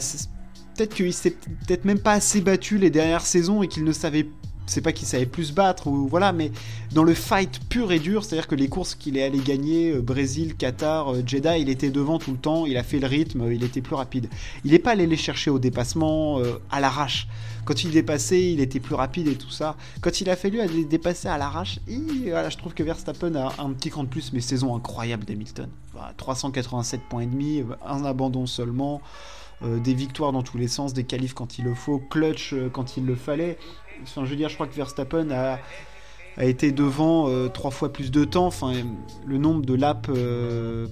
peut-être 0.77 0.95
qu'il 0.95 1.13
s'est 1.13 1.31
peut-être 1.31 1.85
même 1.85 1.99
pas 1.99 2.13
assez 2.13 2.41
battu 2.41 2.79
les 2.79 2.91
dernières 2.91 3.27
saisons 3.27 3.63
et 3.63 3.69
qu'il 3.69 3.85
ne 3.85 3.93
savait. 3.93 4.29
C'est 4.67 4.81
pas 4.81 4.93
qu'il 4.93 5.07
savait 5.07 5.27
plus 5.27 5.53
battre, 5.53 5.89
ou 5.89 6.09
voilà, 6.09 6.33
mais 6.33 6.51
dans 6.95 7.05
le 7.05 7.13
fight 7.13 7.61
pur 7.69 7.93
et 7.93 7.99
dur, 7.99 8.25
c'est-à-dire 8.25 8.47
que 8.47 8.55
les 8.55 8.69
courses 8.69 8.95
qu'il 8.95 9.19
est 9.19 9.23
allé 9.23 9.39
gagner, 9.41 9.91
euh, 9.91 10.01
Brésil, 10.01 10.57
Qatar, 10.57 11.13
euh, 11.13 11.23
Jeddah, 11.27 11.59
il 11.59 11.69
était 11.69 11.91
devant 11.91 12.19
tout 12.19 12.31
le 12.31 12.39
temps, 12.39 12.65
il 12.65 12.79
a 12.79 12.83
fait 12.83 12.99
le 12.99 13.07
rythme, 13.07 13.53
il 13.53 13.63
était 13.63 13.83
plus 13.83 13.95
rapide. 13.95 14.31
Il 14.65 14.71
n'est 14.71 14.79
pas 14.79 14.93
allé 14.93 15.07
les 15.07 15.19
chercher 15.19 15.51
au 15.51 15.59
dépassement, 15.59 16.39
euh, 16.39 16.55
à 16.71 16.81
l'arrache. 16.81 17.29
Quand 17.65 17.85
il 17.85 17.91
dépassait, 17.91 18.53
il 18.53 18.61
était 18.61 18.81
plus 18.81 18.95
rapide 18.95 19.29
et 19.29 19.37
tout 19.37 19.51
ça. 19.51 19.77
Quand 20.01 20.21
il 20.21 20.29
a 20.31 20.37
fallu 20.37 20.85
dépasser 20.85 21.29
à 21.29 21.39
l'arrache, 21.39 21.79
je 21.87 22.57
trouve 22.57 22.75
que 22.75 22.83
Verstappen 22.83 23.35
a 23.35 23.55
un 23.59 23.73
petit 23.73 23.91
cran 23.91 24.05
de 24.05 24.09
plus, 24.09 24.33
mais 24.33 24.41
saison 24.41 24.75
incroyable 24.77 25.25
d'Hamilton. 25.25 25.69
387 26.17 27.03
points 27.09 27.23
et 27.23 27.27
demi, 27.27 27.65
un 27.87 28.05
abandon 28.05 28.47
seulement, 28.47 29.01
euh, 29.63 29.79
des 29.79 29.95
victoires 29.95 30.33
dans 30.33 30.43
tous 30.43 30.59
les 30.59 30.69
sens, 30.69 30.93
des 30.93 31.05
qualifs 31.05 31.35
quand 31.35 31.59
il 31.59 31.65
le 31.65 31.75
faut, 31.75 31.99
clutch 31.99 32.53
euh, 32.53 32.69
quand 32.69 32.97
il 32.97 33.07
le 33.07 33.15
fallait. 33.15 33.57
Enfin, 34.03 34.25
je 34.25 34.31
veux 34.31 34.37
dire, 34.37 34.49
je 34.49 34.55
crois 34.55 34.67
que 34.67 34.75
Verstappen 34.75 35.31
a, 35.31 35.59
a 36.37 36.45
été 36.45 36.73
devant 36.73 37.29
euh, 37.29 37.49
trois 37.49 37.71
fois 37.71 37.93
plus 37.93 38.11
de 38.11 38.25
temps. 38.25 38.47
Enfin, 38.47 38.73
le 39.27 39.39
nombre 39.39 39.65
de 39.65 39.75
laps 39.75 40.11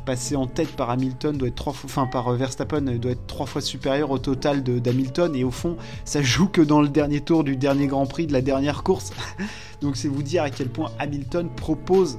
passés 0.04 0.36
en 0.36 0.46
tête 0.46 0.74
par 0.76 0.90
Hamilton 0.90 1.36
doit 1.36 1.48
être 1.48 1.54
trois 1.54 1.72
fois, 1.72 1.88
enfin 1.90 2.06
par 2.06 2.32
Verstappen 2.32 2.82
doit 2.82 3.12
être 3.12 3.26
trois 3.26 3.46
fois 3.46 3.60
supérieur 3.60 4.10
au 4.10 4.18
total 4.18 4.62
d'Hamilton. 4.62 5.34
Et 5.34 5.44
au 5.44 5.50
fond, 5.50 5.76
ça 6.04 6.22
joue 6.22 6.48
que 6.48 6.60
dans 6.60 6.80
le 6.80 6.88
dernier 6.88 7.20
tour 7.20 7.44
du 7.44 7.56
dernier 7.56 7.86
Grand 7.86 8.06
Prix 8.06 8.26
de 8.26 8.32
la 8.32 8.42
dernière 8.42 8.82
course. 8.82 9.12
Donc 9.80 9.96
c'est 9.96 10.08
vous 10.08 10.22
dire 10.22 10.42
à 10.42 10.50
quel 10.50 10.68
point 10.68 10.90
Hamilton 10.98 11.48
propose 11.56 12.18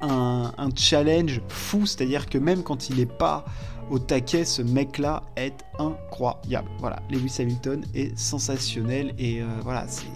un, 0.00 0.68
challenge 0.74 1.40
fou, 1.48 1.86
c'est-à-dire 1.86 2.28
que 2.28 2.38
même 2.38 2.62
quand 2.62 2.90
il 2.90 2.96
n'est 2.96 3.06
pas 3.06 3.44
au 3.90 3.98
taquet, 3.98 4.44
ce 4.44 4.62
mec-là 4.62 5.22
est 5.36 5.64
incroyable. 5.78 6.68
Voilà, 6.80 7.00
Lewis 7.10 7.36
Hamilton 7.38 7.84
est 7.94 8.16
sensationnel 8.18 9.14
et 9.18 9.40
euh, 9.40 9.46
voilà, 9.62 9.86
c'est 9.88 10.06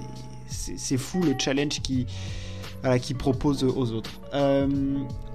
fou 0.99 1.23
le 1.23 1.35
challenge 1.39 1.81
qui, 1.81 2.07
qui 3.01 3.15
propose 3.15 3.65
aux 3.65 3.93
autres. 3.93 4.11
Euh, 4.35 4.67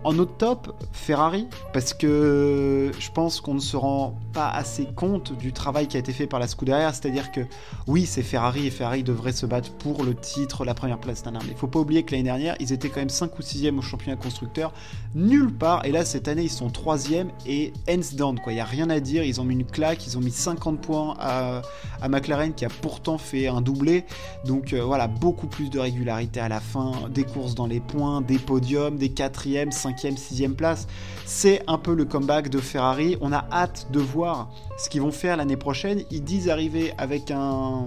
en 0.05 0.19
autre 0.19 0.37
top, 0.37 0.71
Ferrari, 0.93 1.47
parce 1.73 1.95
que 1.95 2.91
je 2.99 3.11
pense 3.11 3.41
qu'on 3.41 3.55
ne 3.55 3.59
se 3.59 3.75
rend 3.75 4.15
pas 4.33 4.49
assez 4.49 4.85
compte 4.85 5.35
du 5.35 5.51
travail 5.51 5.87
qui 5.87 5.97
a 5.97 5.99
été 5.99 6.13
fait 6.13 6.27
par 6.27 6.39
la 6.39 6.47
Scuderia, 6.47 6.93
c'est-à-dire 6.93 7.31
que 7.31 7.41
oui, 7.87 8.05
c'est 8.05 8.21
Ferrari 8.21 8.67
et 8.67 8.69
Ferrari 8.69 9.01
devrait 9.01 9.31
se 9.31 9.47
battre 9.47 9.71
pour 9.71 10.03
le 10.03 10.13
titre, 10.13 10.63
la 10.63 10.75
première 10.75 10.99
place 10.99 11.23
d'un 11.23 11.31
mais 11.31 11.39
il 11.49 11.57
faut 11.57 11.65
pas 11.65 11.79
oublier 11.79 12.03
que 12.03 12.11
l'année 12.11 12.23
dernière, 12.23 12.55
ils 12.59 12.71
étaient 12.71 12.89
quand 12.89 12.99
même 12.99 13.09
5 13.09 13.37
ou 13.39 13.41
6e 13.41 13.79
au 13.79 13.81
championnat 13.81 14.15
constructeur, 14.15 14.73
nulle 15.15 15.51
part, 15.51 15.83
et 15.85 15.91
là 15.91 16.05
cette 16.05 16.27
année 16.27 16.43
ils 16.43 16.51
sont 16.51 16.67
3e 16.67 17.29
et 17.47 17.73
hands 17.89 18.15
down, 18.15 18.39
quoi, 18.39 18.51
il 18.51 18.55
n'y 18.57 18.61
a 18.61 18.65
rien 18.65 18.91
à 18.91 18.99
dire, 18.99 19.23
ils 19.23 19.41
ont 19.41 19.43
mis 19.43 19.55
une 19.55 19.65
claque, 19.65 20.05
ils 20.05 20.19
ont 20.19 20.21
mis 20.21 20.29
50 20.29 20.81
points 20.81 21.15
à, 21.19 21.63
McLaren 22.07 22.53
qui 22.53 22.63
a 22.63 22.69
pourtant 22.69 23.17
fait 23.17 23.47
un 23.47 23.61
doublé, 23.61 24.05
donc 24.45 24.73
euh, 24.73 24.83
voilà, 24.83 25.07
beaucoup 25.07 25.47
plus 25.47 25.71
de 25.71 25.79
régularité 25.79 26.39
à 26.39 26.47
la 26.47 26.59
fin, 26.59 27.09
des 27.09 27.23
dans 27.35 27.67
les 27.67 27.79
points, 27.79 28.21
des 28.21 28.39
podiums, 28.39 28.97
des 28.97 29.09
4e, 29.09 29.71
5 29.71 29.99
5 29.99 30.17
6 30.17 30.49
place. 30.49 30.87
C'est 31.25 31.63
un 31.67 31.77
peu 31.77 31.93
le 31.93 32.05
comeback 32.05 32.49
de 32.49 32.59
Ferrari. 32.59 33.17
On 33.19 33.33
a 33.33 33.45
hâte 33.51 33.87
de 33.91 33.99
voir 33.99 34.49
ce 34.77 34.89
qu'ils 34.89 35.01
vont 35.01 35.11
faire 35.11 35.37
l'année 35.37 35.57
prochaine. 35.57 36.03
Ils 36.11 36.23
disent 36.23 36.49
arriver 36.49 36.93
avec 36.97 37.31
un 37.31 37.85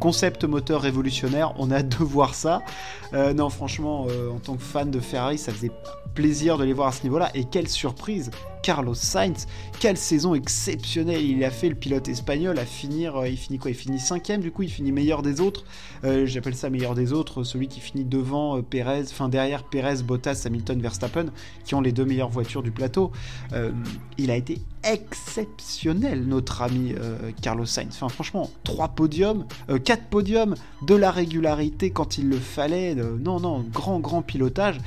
concept 0.00 0.44
moteur 0.44 0.80
révolutionnaire. 0.80 1.54
On 1.58 1.70
a 1.70 1.76
hâte 1.76 1.98
de 1.98 2.04
voir 2.04 2.34
ça. 2.34 2.62
Euh, 3.14 3.32
non, 3.32 3.50
franchement, 3.50 4.06
euh, 4.10 4.30
en 4.30 4.38
tant 4.38 4.56
que 4.56 4.62
fan 4.62 4.90
de 4.90 5.00
Ferrari, 5.00 5.38
ça 5.38 5.52
faisait 5.52 5.70
plaisir 6.14 6.58
de 6.58 6.64
les 6.64 6.72
voir 6.72 6.88
à 6.88 6.92
ce 6.92 7.04
niveau-là. 7.04 7.30
Et 7.34 7.44
quelle 7.44 7.68
surprise 7.68 8.30
Carlos 8.62 8.94
Sainz, 8.94 9.46
quelle 9.80 9.96
saison 9.96 10.34
exceptionnelle 10.34 11.22
il 11.22 11.42
a 11.44 11.50
fait 11.50 11.68
le 11.68 11.74
pilote 11.74 12.08
espagnol 12.08 12.58
à 12.58 12.64
finir, 12.64 13.16
euh, 13.16 13.28
il 13.28 13.36
finit 13.36 13.58
quoi? 13.58 13.70
Il 13.70 13.76
finit 13.76 14.00
cinquième 14.00 14.40
du 14.40 14.50
coup, 14.50 14.62
il 14.62 14.70
finit 14.70 14.92
meilleur 14.92 15.22
des 15.22 15.40
autres. 15.40 15.64
J'appelle 16.02 16.54
ça 16.54 16.70
meilleur 16.70 16.94
des 16.94 17.12
autres, 17.12 17.42
celui 17.42 17.68
qui 17.68 17.80
finit 17.80 18.04
devant 18.04 18.62
Perez, 18.62 19.02
enfin 19.02 19.28
derrière 19.28 19.64
Perez, 19.64 20.02
Bottas, 20.02 20.44
Hamilton, 20.46 20.80
Verstappen, 20.80 21.26
qui 21.64 21.74
ont 21.74 21.80
les 21.80 21.92
deux 21.92 22.04
meilleures 22.04 22.28
voitures 22.28 22.62
du 22.62 22.70
plateau. 22.70 23.10
il 24.16 24.30
a 24.30 24.36
été 24.36 24.58
exceptionnel 24.84 26.24
notre 26.26 26.62
ami 26.62 26.94
Carlos 27.42 27.66
Sainz. 27.66 27.88
Enfin 27.90 28.08
franchement, 28.08 28.50
trois 28.64 28.88
podiums, 28.88 29.44
quatre 29.84 30.04
podiums, 30.04 30.54
de 30.86 30.94
la 30.94 31.10
régularité 31.10 31.90
quand 31.90 32.18
il 32.18 32.28
le 32.28 32.38
fallait. 32.38 32.94
non 32.94 33.40
non, 33.40 33.64
grand 33.72 34.00
grand 34.00 34.22
pilotage. 34.22 34.78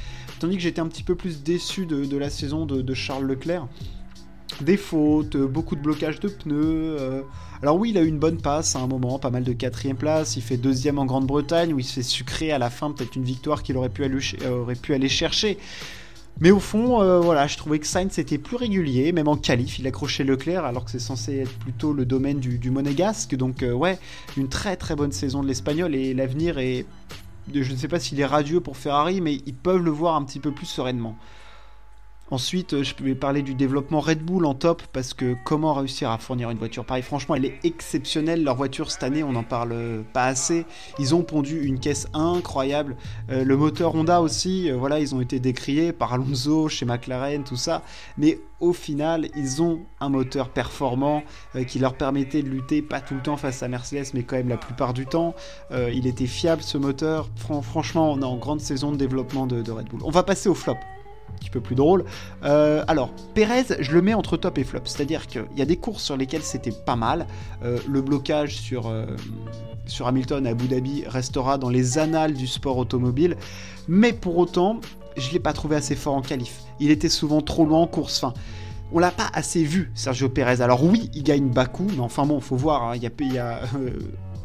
Tandis 0.41 0.55
que 0.57 0.63
j'étais 0.63 0.81
un 0.81 0.87
petit 0.87 1.03
peu 1.03 1.13
plus 1.13 1.43
déçu 1.43 1.85
de, 1.85 2.17
la 2.17 2.31
saison 2.31 2.65
de, 2.65 2.93
Charles 2.95 3.27
Leclerc. 3.27 3.67
Des 4.59 4.75
fautes, 4.75 5.37
beaucoup 5.37 5.75
de 5.75 5.81
blocage 5.81 6.19
de 6.19 6.29
pneus. 6.29 6.97
Euh. 6.99 7.21
Alors 7.61 7.77
oui, 7.77 7.91
il 7.91 7.97
a 7.99 8.01
eu 8.01 8.07
une 8.07 8.17
bonne 8.17 8.41
passe 8.41 8.75
à 8.75 8.79
un 8.79 8.87
moment, 8.87 9.19
pas 9.19 9.29
mal 9.29 9.43
de 9.43 9.53
quatrième 9.53 9.97
place. 9.97 10.37
Il 10.37 10.41
fait 10.41 10.57
deuxième 10.57 10.97
en 10.97 11.05
Grande-Bretagne 11.05 11.73
où 11.73 11.79
il 11.79 11.83
se 11.83 11.93
fait 11.93 12.01
sucrer 12.01 12.51
à 12.51 12.57
la 12.57 12.71
fin, 12.71 12.91
peut-être 12.91 13.15
une 13.15 13.23
victoire 13.23 13.61
qu'il 13.61 13.75
euh, 13.75 13.79
aurait 14.49 14.75
pu 14.75 14.95
aller 14.95 15.09
chercher. 15.09 15.59
Mais 16.39 16.49
au 16.49 16.59
fond, 16.59 17.01
euh, 17.01 17.19
voilà, 17.19 17.45
je 17.45 17.57
trouvais 17.57 17.77
que 17.77 17.85
Sainz 17.85 18.17
était 18.17 18.39
plus 18.39 18.55
régulier, 18.55 19.11
même 19.11 19.27
en 19.27 19.37
qualif, 19.37 19.77
il 19.77 19.85
accrochait 19.85 20.23
Leclerc 20.23 20.65
alors 20.65 20.85
que 20.85 20.91
c'est 20.91 20.99
censé 20.99 21.41
être 21.41 21.53
plutôt 21.59 21.93
le 21.93 22.05
domaine 22.05 22.39
du, 22.39 22.71
monégasque. 22.71 23.35
Donc 23.35 23.63
ouais, 23.63 23.99
une 24.37 24.49
très 24.49 24.75
très 24.75 24.95
bonne 24.95 25.11
saison 25.11 25.43
de 25.43 25.47
l'Espagnol 25.47 25.93
et 25.93 26.15
l'avenir 26.15 26.57
est 26.57 26.85
je 27.53 27.71
ne 27.71 27.77
sais 27.77 27.87
pas 27.87 27.99
s'il 27.99 28.19
est 28.19 28.25
radieux 28.25 28.59
pour 28.59 28.77
Ferrari, 28.77 29.21
mais 29.21 29.35
ils 29.45 29.53
peuvent 29.53 29.83
le 29.83 29.91
voir 29.91 30.15
un 30.15 30.23
petit 30.23 30.39
peu 30.39 30.51
plus 30.51 30.65
sereinement. 30.65 31.17
Ensuite, 32.31 32.73
euh, 32.73 32.83
je 32.83 32.95
vais 33.03 33.13
parler 33.13 33.41
du 33.41 33.55
développement 33.55 33.99
Red 33.99 34.23
Bull 34.23 34.45
en 34.45 34.53
top 34.53 34.81
parce 34.93 35.13
que 35.13 35.35
comment 35.43 35.73
réussir 35.73 36.09
à 36.09 36.17
fournir 36.17 36.49
une 36.49 36.57
voiture 36.57 36.85
pareille 36.85 37.03
Franchement, 37.03 37.35
elle 37.35 37.43
est 37.43 37.59
exceptionnelle. 37.65 38.41
Leur 38.45 38.55
voiture 38.55 38.89
cette 38.89 39.03
année, 39.03 39.21
on 39.21 39.33
n'en 39.33 39.43
parle 39.43 39.75
pas 40.13 40.27
assez. 40.27 40.65
Ils 40.97 41.13
ont 41.13 41.23
pondu 41.23 41.61
une 41.61 41.77
caisse 41.77 42.07
incroyable. 42.13 42.95
Euh, 43.29 43.43
le 43.43 43.57
moteur 43.57 43.95
Honda 43.95 44.21
aussi, 44.21 44.71
euh, 44.71 44.77
voilà, 44.77 45.01
ils 45.01 45.13
ont 45.13 45.19
été 45.19 45.41
décriés 45.41 45.91
par 45.91 46.13
Alonso, 46.13 46.69
chez 46.69 46.85
McLaren, 46.85 47.43
tout 47.43 47.57
ça. 47.57 47.81
Mais 48.17 48.39
au 48.61 48.71
final, 48.71 49.27
ils 49.35 49.61
ont 49.61 49.81
un 49.99 50.07
moteur 50.07 50.49
performant 50.49 51.23
qui 51.67 51.79
leur 51.79 51.95
permettait 51.95 52.43
de 52.43 52.47
lutter 52.47 52.83
pas 52.83 53.01
tout 53.01 53.15
le 53.15 53.21
temps 53.21 53.35
face 53.35 53.63
à 53.63 53.67
Mercedes, 53.67 54.11
mais 54.13 54.21
quand 54.21 54.35
même 54.35 54.49
la 54.49 54.57
plupart 54.57 54.93
du 54.93 55.07
temps. 55.07 55.33
il 55.71 56.05
était 56.05 56.27
fiable 56.27 56.61
ce 56.61 56.77
moteur. 56.77 57.27
franchement, 57.63 58.13
on 58.13 58.21
est 58.21 58.25
en 58.25 58.37
grande 58.37 58.61
saison 58.61 58.91
de 58.91 58.97
développement 58.97 59.47
de 59.47 59.71
Red 59.71 59.87
Bull. 59.89 60.01
On 60.03 60.11
va 60.11 60.21
passer 60.21 60.47
au 60.47 60.53
flop 60.53 60.77
petit 61.39 61.49
peu 61.49 61.61
plus 61.61 61.75
drôle. 61.75 62.05
Euh, 62.43 62.83
alors, 62.87 63.11
Perez, 63.33 63.65
je 63.79 63.91
le 63.91 64.01
mets 64.01 64.13
entre 64.13 64.37
top 64.37 64.57
et 64.57 64.63
flop. 64.63 64.81
C'est-à-dire 64.85 65.27
qu'il 65.27 65.45
y 65.55 65.61
a 65.61 65.65
des 65.65 65.77
courses 65.77 66.03
sur 66.03 66.17
lesquelles 66.17 66.43
c'était 66.43 66.71
pas 66.71 66.95
mal. 66.95 67.27
Euh, 67.63 67.79
le 67.87 68.01
blocage 68.01 68.55
sur, 68.55 68.87
euh, 68.87 69.05
sur 69.85 70.07
Hamilton 70.07 70.45
à 70.47 70.51
Abu 70.51 70.67
Dhabi 70.67 71.03
restera 71.07 71.57
dans 71.57 71.69
les 71.69 71.97
annales 71.97 72.33
du 72.33 72.47
sport 72.47 72.77
automobile. 72.77 73.37
Mais 73.87 74.13
pour 74.13 74.37
autant, 74.37 74.79
je 75.17 75.27
ne 75.27 75.33
l'ai 75.33 75.39
pas 75.39 75.53
trouvé 75.53 75.75
assez 75.75 75.95
fort 75.95 76.15
en 76.15 76.21
qualif. 76.21 76.61
Il 76.79 76.91
était 76.91 77.09
souvent 77.09 77.41
trop 77.41 77.65
loin 77.65 77.79
en 77.79 77.87
course. 77.87 78.23
Enfin, 78.23 78.33
on 78.93 78.99
l'a 78.99 79.11
pas 79.11 79.29
assez 79.33 79.63
vu, 79.63 79.91
Sergio 79.95 80.29
Perez. 80.29 80.61
Alors 80.61 80.83
oui, 80.83 81.09
il 81.13 81.23
gagne 81.23 81.49
Bakou, 81.49 81.87
mais 81.93 82.01
enfin 82.01 82.25
bon, 82.25 82.39
faut 82.41 82.57
voir. 82.57 82.83
Hein. 82.83 82.95
Il 82.95 83.33
y 83.33 83.37
a, 83.37 83.61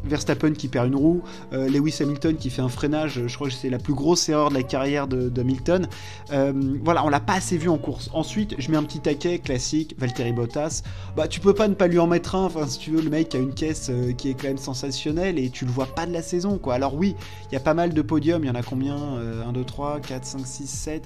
Verstappen 0.07 0.53
qui 0.53 0.67
perd 0.67 0.87
une 0.87 0.95
roue, 0.95 1.21
euh, 1.53 1.69
Lewis 1.69 1.97
Hamilton 2.01 2.35
qui 2.35 2.49
fait 2.49 2.61
un 2.61 2.69
freinage, 2.69 3.27
je 3.27 3.35
crois 3.35 3.47
que 3.47 3.53
c'est 3.53 3.69
la 3.69 3.79
plus 3.79 3.93
grosse 3.93 4.27
erreur 4.29 4.49
de 4.49 4.55
la 4.55 4.63
carrière 4.63 5.07
d'Hamilton. 5.07 5.87
Euh, 6.31 6.53
voilà, 6.83 7.05
on 7.05 7.09
l'a 7.09 7.19
pas 7.19 7.33
assez 7.33 7.57
vu 7.57 7.69
en 7.69 7.77
course. 7.77 8.09
Ensuite, 8.13 8.55
je 8.57 8.71
mets 8.71 8.77
un 8.77 8.83
petit 8.83 8.99
taquet 8.99 9.39
classique, 9.39 9.95
Valtteri 9.97 10.33
Bottas. 10.33 10.83
Bah, 11.15 11.27
tu 11.27 11.39
peux 11.39 11.53
pas 11.53 11.67
ne 11.67 11.73
pas 11.73 11.87
lui 11.87 11.99
en 11.99 12.07
mettre 12.07 12.35
un, 12.35 12.45
enfin, 12.45 12.67
si 12.67 12.79
tu 12.79 12.91
veux, 12.91 13.01
le 13.01 13.09
mec 13.09 13.33
a 13.35 13.37
une 13.37 13.53
caisse 13.53 13.89
euh, 13.89 14.13
qui 14.13 14.29
est 14.29 14.33
quand 14.33 14.47
même 14.47 14.57
sensationnelle 14.57 15.39
et 15.39 15.49
tu 15.49 15.65
le 15.65 15.71
vois 15.71 15.87
pas 15.87 16.05
de 16.05 16.13
la 16.13 16.21
saison, 16.21 16.57
quoi. 16.57 16.75
Alors 16.75 16.95
oui, 16.95 17.15
il 17.49 17.53
y 17.53 17.57
a 17.57 17.61
pas 17.61 17.73
mal 17.73 17.93
de 17.93 18.01
podiums, 18.01 18.43
il 18.43 18.47
y 18.47 18.51
en 18.51 18.55
a 18.55 18.63
combien 18.63 18.97
1, 18.97 19.51
2, 19.51 19.63
3, 19.63 19.99
4, 19.99 20.25
5, 20.25 20.41
6, 20.45 20.67
7. 20.67 21.03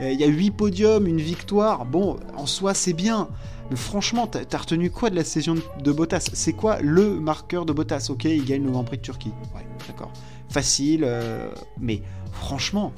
Il 0.00 0.20
y 0.20 0.24
a 0.24 0.28
8 0.28 0.50
podiums, 0.52 1.06
une 1.06 1.20
victoire. 1.20 1.84
Bon, 1.84 2.16
en 2.36 2.46
soi, 2.46 2.74
c'est 2.74 2.92
bien. 2.92 3.28
Franchement, 3.74 4.26
t'as 4.26 4.58
retenu 4.58 4.90
quoi 4.90 5.10
de 5.10 5.16
la 5.16 5.24
saison 5.24 5.56
de 5.80 5.92
Bottas? 5.92 6.28
C'est 6.32 6.52
quoi 6.52 6.80
le 6.80 7.18
marqueur 7.18 7.64
de 7.64 7.72
Bottas? 7.72 8.08
Ok, 8.10 8.24
il 8.24 8.44
gagne 8.44 8.62
le 8.64 8.70
Grand 8.70 8.84
Prix 8.84 8.98
de 8.98 9.02
Turquie. 9.02 9.32
Ouais, 9.54 9.66
d'accord. 9.86 10.12
Facile, 10.48 11.02
euh, 11.04 11.50
mais 11.80 12.02
franchement, 12.32 12.92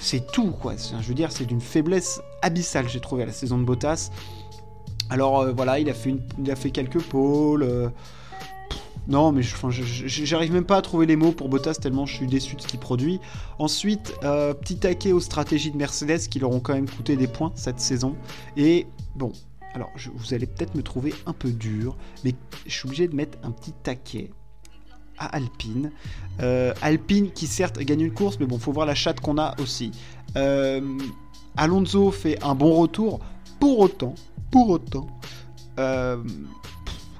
c'est 0.00 0.30
tout, 0.32 0.50
quoi. 0.50 0.74
Je 0.76 1.06
veux 1.06 1.14
dire, 1.14 1.32
c'est 1.32 1.46
d'une 1.46 1.60
faiblesse 1.60 2.20
abyssale, 2.42 2.88
j'ai 2.88 3.00
trouvé, 3.00 3.24
la 3.24 3.32
saison 3.32 3.58
de 3.58 3.64
Bottas. 3.64 4.10
Alors 5.08 5.40
euh, 5.40 5.52
voilà, 5.52 5.78
il 5.78 5.88
a 5.88 5.94
fait, 5.94 6.10
une, 6.10 6.20
il 6.38 6.50
a 6.50 6.56
fait 6.56 6.70
quelques 6.70 7.00
pôles. 7.00 7.62
Euh, 7.62 7.88
non, 9.06 9.32
mais 9.32 9.42
j'arrive 9.42 10.52
même 10.52 10.64
pas 10.64 10.78
à 10.78 10.82
trouver 10.82 11.06
les 11.06 11.16
mots 11.16 11.32
pour 11.32 11.48
Bottas 11.48 11.74
tellement 11.74 12.06
je 12.06 12.14
suis 12.14 12.26
déçu 12.26 12.56
de 12.56 12.62
ce 12.62 12.66
qu'il 12.66 12.80
produit. 12.80 13.20
Ensuite, 13.58 14.14
petit 14.20 14.78
taquet 14.78 15.12
aux 15.12 15.20
stratégies 15.20 15.70
de 15.70 15.76
Mercedes 15.76 16.28
qui 16.30 16.38
leur 16.38 16.50
ont 16.50 16.60
quand 16.60 16.74
même 16.74 16.88
coûté 16.88 17.16
des 17.16 17.26
points 17.28 17.52
cette 17.54 17.80
saison. 17.80 18.16
Et 18.56 18.86
Bon, 19.14 19.32
alors 19.74 19.90
vous 20.14 20.34
allez 20.34 20.46
peut-être 20.46 20.74
me 20.74 20.82
trouver 20.82 21.14
un 21.26 21.32
peu 21.32 21.50
dur, 21.50 21.96
mais 22.24 22.34
je 22.66 22.72
suis 22.72 22.86
obligé 22.86 23.06
de 23.06 23.14
mettre 23.14 23.38
un 23.44 23.52
petit 23.52 23.72
taquet 23.72 24.30
à 25.18 25.26
Alpine. 25.26 25.92
Euh, 26.40 26.74
Alpine 26.82 27.30
qui 27.30 27.46
certes 27.46 27.78
gagne 27.78 28.00
une 28.00 28.12
course, 28.12 28.38
mais 28.40 28.46
bon, 28.46 28.58
faut 28.58 28.72
voir 28.72 28.86
la 28.86 28.96
chatte 28.96 29.20
qu'on 29.20 29.38
a 29.38 29.54
aussi. 29.60 29.92
Euh, 30.36 30.98
Alonso 31.56 32.10
fait 32.10 32.42
un 32.42 32.56
bon 32.56 32.74
retour, 32.74 33.20
pour 33.60 33.78
autant, 33.78 34.16
pour 34.50 34.70
autant. 34.70 35.06
Euh, 35.78 36.22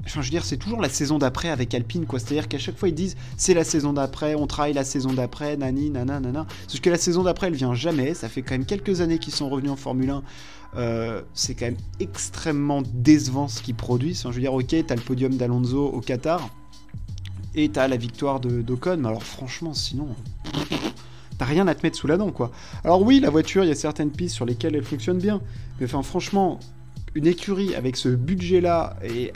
enfin, 0.07 0.21
je 0.21 0.27
veux 0.27 0.31
dire, 0.31 0.45
c'est 0.45 0.57
toujours 0.57 0.81
la 0.81 0.89
saison 0.89 1.19
d'après 1.19 1.49
avec 1.49 1.75
Alpine, 1.75 2.07
quoi. 2.07 2.19
C'est-à-dire 2.19 2.49
qu'à 2.49 2.59
chaque 2.59 2.77
fois, 2.77 2.89
ils 2.89 2.95
disent 2.95 3.17
c'est 3.37 3.55
la 3.55 3.65
saison 3.65 3.93
d'après, 3.93 4.35
on 4.35 4.47
travaille 4.47 4.73
la 4.73 4.85
saison 4.85 5.13
d'après, 5.13 5.57
nani, 5.57 5.91
nana, 5.91 6.21
nana. 6.21 6.47
Sauf 6.69 6.81
que 6.81 6.91
la 6.91 6.99
saison 6.99 7.23
d'après, 7.23 7.49
elle 7.49 7.55
vient 7.55 7.75
jamais. 7.75 8.15
Ça 8.15 8.29
fait 8.29 8.43
quand 8.43 8.55
même 8.55 8.67
quelques 8.67 9.01
années 9.01 9.19
qu'ils 9.19 9.35
sont 9.35 9.49
revenus 9.49 9.71
en 9.71 9.77
Formule 9.77 10.11
1. 10.11 10.23
Euh, 10.77 11.23
c'est 11.35 11.55
quand 11.55 11.67
même 11.67 11.77
extrêmement 12.01 12.83
décevant 12.93 13.49
ce 13.49 13.63
qu'ils 13.63 13.77
produisent. 13.77 14.23
je 14.23 14.29
veux 14.29 14.41
dire, 14.41 14.55
ok, 14.55 14.75
t'as 14.87 14.95
le 14.95 15.01
podium 15.01 15.37
d'Alonso 15.37 15.87
au 15.87 16.01
Qatar 16.01 16.51
et 17.55 17.69
t'as 17.69 17.87
la 17.87 17.97
victoire 17.97 18.41
de 18.41 18.63
d'Ocon, 18.63 18.97
mais 18.99 19.09
alors 19.09 19.23
franchement, 19.23 19.75
sinon, 19.75 20.09
t'as 21.39 21.45
rien 21.45 21.69
à 21.69 21.75
te 21.75 21.87
mettre 21.87 21.97
sous 21.97 22.09
la 22.09 22.17
dent, 22.17 22.33
quoi. 22.33 22.51
Alors 22.83 23.03
oui, 23.03 23.21
la 23.21 23.31
voiture, 23.31 23.65
il 23.65 23.69
y 23.69 23.71
a 23.71 23.77
certaines 23.77 24.11
pistes 24.11 24.35
sur 24.35 24.45
lesquelles 24.45 24.75
elle 24.75 24.85
fonctionne 24.85 25.19
bien, 25.19 25.41
mais 25.79 25.87
enfin, 25.87 26.03
franchement, 26.03 26.59
une 27.15 27.27
écurie 27.27 27.75
avec 27.75 27.97
ce 27.97 28.09
budget-là 28.09 28.97
et, 29.03 29.33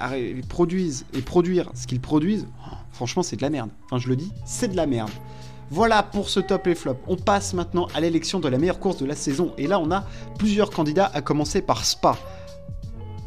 produisent 0.48 1.06
et 1.14 1.22
produire 1.22 1.70
ce 1.74 1.86
qu'ils 1.86 2.00
produisent, 2.00 2.46
franchement, 2.92 3.22
c'est 3.22 3.36
de 3.36 3.42
la 3.42 3.50
merde. 3.50 3.70
Enfin, 3.84 3.98
je 3.98 4.08
le 4.08 4.16
dis, 4.16 4.32
c'est 4.44 4.68
de 4.68 4.76
la 4.76 4.86
merde. 4.86 5.10
Voilà 5.70 6.02
pour 6.02 6.28
ce 6.30 6.40
top 6.40 6.66
et 6.66 6.74
flop. 6.74 6.96
On 7.06 7.16
passe 7.16 7.52
maintenant 7.52 7.88
à 7.94 8.00
l'élection 8.00 8.40
de 8.40 8.48
la 8.48 8.58
meilleure 8.58 8.80
course 8.80 8.96
de 8.96 9.06
la 9.06 9.14
saison. 9.14 9.52
Et 9.58 9.66
là, 9.66 9.78
on 9.78 9.90
a 9.90 10.04
plusieurs 10.38 10.70
candidats, 10.70 11.10
à 11.12 11.20
commencer 11.20 11.60
par 11.60 11.84
Spa. 11.84 12.16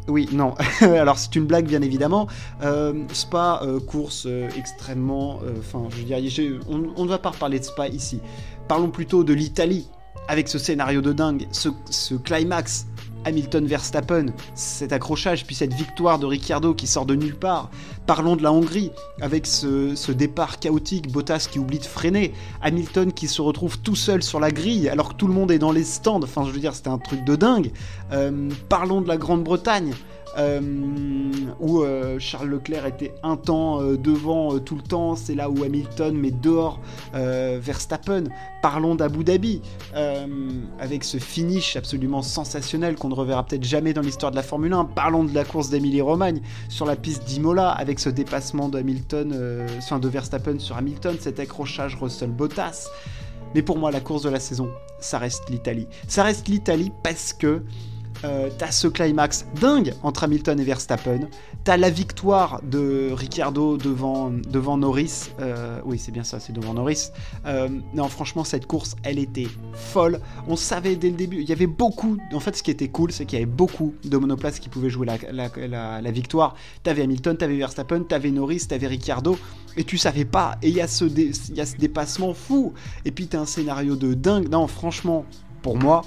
Oui, 0.08 0.28
non. 0.32 0.56
Alors 0.82 1.20
c'est 1.20 1.36
une 1.36 1.46
blague 1.46 1.68
bien 1.68 1.82
évidemment. 1.84 2.28
Euh, 2.64 2.94
Spa, 3.14 3.62
euh, 3.64 3.80
course 3.80 4.24
euh, 4.26 4.50
extrêmement... 4.58 5.40
Enfin, 5.60 5.88
je 5.96 6.04
dire, 6.04 6.60
on, 6.68 7.04
ne 7.04 7.10
va 7.10 7.20
pas 7.20 7.30
reparler 7.30 7.60
de 7.60 7.64
Spa 7.64 7.88
ici. 7.88 8.20
Parlons 8.68 8.90
plutôt 8.90 9.24
de 9.24 9.34
l'Italie, 9.34 9.88
avec 10.28 10.48
ce 10.48 10.58
scénario 10.58 11.02
de 11.02 11.14
dingue, 11.14 11.48
ce 11.52 12.16
climax 12.16 12.88
Hamilton 13.26 13.66
Verstappen, 13.66 14.28
cet 14.56 14.94
accrochage, 14.94 15.46
puis 15.46 15.56
cette 15.56 15.74
victoire 15.74 16.20
de 16.20 16.26
Ricciardo 16.26 16.74
qui 16.74 16.88
sort 16.88 17.06
de 17.06 17.16
nulle 17.16 17.36
part. 17.36 17.70
Parlons 18.06 18.36
de 18.36 18.44
la 18.44 18.52
Hongrie, 18.52 18.92
avec 19.22 19.46
ce, 19.46 20.12
départ 20.12 20.60
chaotique, 20.60 21.12
Bottas 21.12 21.48
qui 21.50 21.60
oublie 21.60 21.80
de 21.80 21.86
freiner, 21.86 22.34
Hamilton 22.62 23.12
qui 23.12 23.28
se 23.28 23.42
retrouve 23.42 23.80
tout 23.80 23.96
seul 23.96 24.24
sur 24.24 24.40
la 24.40 24.52
grille 24.52 24.90
alors 24.90 25.10
que 25.10 25.16
tout 25.16 25.28
le 25.28 25.34
monde 25.34 25.52
est 25.52 25.60
dans 25.60 25.72
les 25.72 25.84
stands, 25.84 26.24
enfin 26.24 26.44
je 26.46 26.52
veux 26.52 26.60
dire 26.60 26.76
c'était 26.76 26.90
un 26.90 26.98
truc 26.98 27.24
de 27.24 27.36
dingue. 27.36 27.72
Euh, 28.12 28.50
parlons 28.70 29.02
de 29.02 29.08
la 29.08 29.18
Grande-Bretagne, 29.18 29.94
où 30.38 31.82
euh, 31.82 32.20
Charles 32.20 32.50
Leclerc 32.50 32.86
était 32.86 33.14
un 33.24 33.38
temps 33.38 33.82
euh, 33.82 33.98
devant 33.98 34.60
tout 34.60 34.76
le 34.76 34.82
temps, 34.82 35.16
c'est 35.16 35.36
là 35.36 35.50
où 35.50 35.64
Hamilton 35.64 36.16
met 36.16 36.32
dehors 36.32 36.80
Verstappen. 37.14 38.26
Parlons 38.62 38.96
d'Abu 38.96 39.24
Dhabi, 39.24 39.62
avec 40.80 41.04
ce 41.04 41.18
finish 41.18 41.76
absolument 41.76 42.22
sensationnel 42.22 42.96
qu'on 42.96 43.10
ne 43.10 43.16
reverra 43.16 43.46
peut-être 43.46 43.64
jamais 43.64 43.94
dans 43.94 44.02
l'histoire 44.02 44.32
de 44.32 44.36
la 44.36 44.44
Formule 44.44 44.74
1. 44.74 44.86
Parlons 44.86 45.24
de 45.24 45.34
la 45.34 45.44
course 45.44 45.70
d'Emilie-Romagne 45.70 46.42
sur 46.70 46.86
la 46.86 46.96
piste 46.96 47.26
d'Imola, 47.26 47.70
avec 47.70 48.00
ce 48.00 48.10
dépassement 48.10 48.70
de, 48.70 48.80
Hamilton, 48.80 49.30
de 49.30 50.08
Verstappen 50.08 50.60
sur 50.60 50.78
Hamilton, 50.78 51.18
cet 51.20 51.40
accrochage 51.40 51.98
Russell-Bottas. 52.00 52.88
Mais 53.54 53.62
pour 53.62 53.78
moi, 53.78 53.92
la 53.92 54.00
course 54.00 54.24
de 54.24 54.30
la 54.30 54.40
saison, 54.40 54.70
ça 55.00 55.18
reste 55.18 55.50
l'Italie. 55.50 55.88
Ça 56.08 56.24
reste 56.24 56.48
l'Italie 56.48 56.92
parce 57.04 57.34
que 57.34 57.64
euh, 58.24 58.50
t'as 58.58 58.72
ce 58.72 58.88
climax 58.88 59.46
dingue 59.60 59.94
entre 60.04 60.24
Hamilton 60.24 60.60
et 60.60 60.64
Verstappen, 60.64 61.28
t'as 61.64 61.78
la 61.78 61.90
victoire 61.90 62.62
de 62.64 63.10
Ricciardo 63.14 63.78
devant, 63.78 64.30
devant 64.30 64.78
Norris, 64.78 65.32
euh, 65.40 65.80
oui 65.86 65.98
c'est 65.98 66.12
bien 66.12 66.24
ça, 66.24 66.40
c'est 66.40 66.54
devant 66.54 66.74
Norris. 66.74 67.10
Euh, 67.46 67.70
non 67.94 68.08
franchement 68.10 68.44
cette 68.44 68.68
course 68.68 68.96
elle 69.04 69.18
était 69.18 69.48
folle, 69.74 70.20
on 70.48 70.56
savait 70.56 70.96
dès 70.96 71.10
le 71.10 71.16
début, 71.16 71.42
il 71.42 71.50
y 71.50 71.52
avait 71.52 71.68
beaucoup, 71.68 72.18
en 72.34 72.40
fait 72.40 72.56
ce 72.56 72.64
qui 72.64 72.70
était 72.70 72.90
cool 72.90 73.12
c'est 73.12 73.26
qu'il 73.26 73.40
y 73.40 73.42
avait 73.42 73.52
beaucoup 73.52 73.96
de 74.04 74.18
monoplaces 74.18 74.60
qui 74.60 74.70
pouvaient 74.70 74.90
jouer 74.90 75.08
la, 75.08 75.50
la, 76.02 76.12
victoire. 76.12 76.56
T'avais 76.84 77.04
Hamilton, 77.04 77.38
t'avais 77.38 77.58
Verstappen, 77.58 78.04
t'avais 78.04 78.32
Norris, 78.32 78.66
t'avais 78.68 78.88
Ricciardo, 78.88 79.38
et 79.78 79.84
tu 79.84 79.98
savais 79.98 80.26
pas, 80.26 80.58
et 80.62 80.70
il 80.70 80.78
y, 80.78 80.88
ce 80.88 81.06
y 81.06 81.62
a 81.62 81.66
ce 81.66 81.76
dépassement 81.78 82.34
fou, 82.34 82.74
et 83.06 83.12
puis 83.12 83.28
t'as 83.28 83.40
un 83.40 83.46
scénario 83.46 83.96
de 83.96 84.14
dingue, 84.14 84.50
non 84.50 84.68
franchement 84.68 85.26
pour 85.62 85.78
moi 85.78 86.04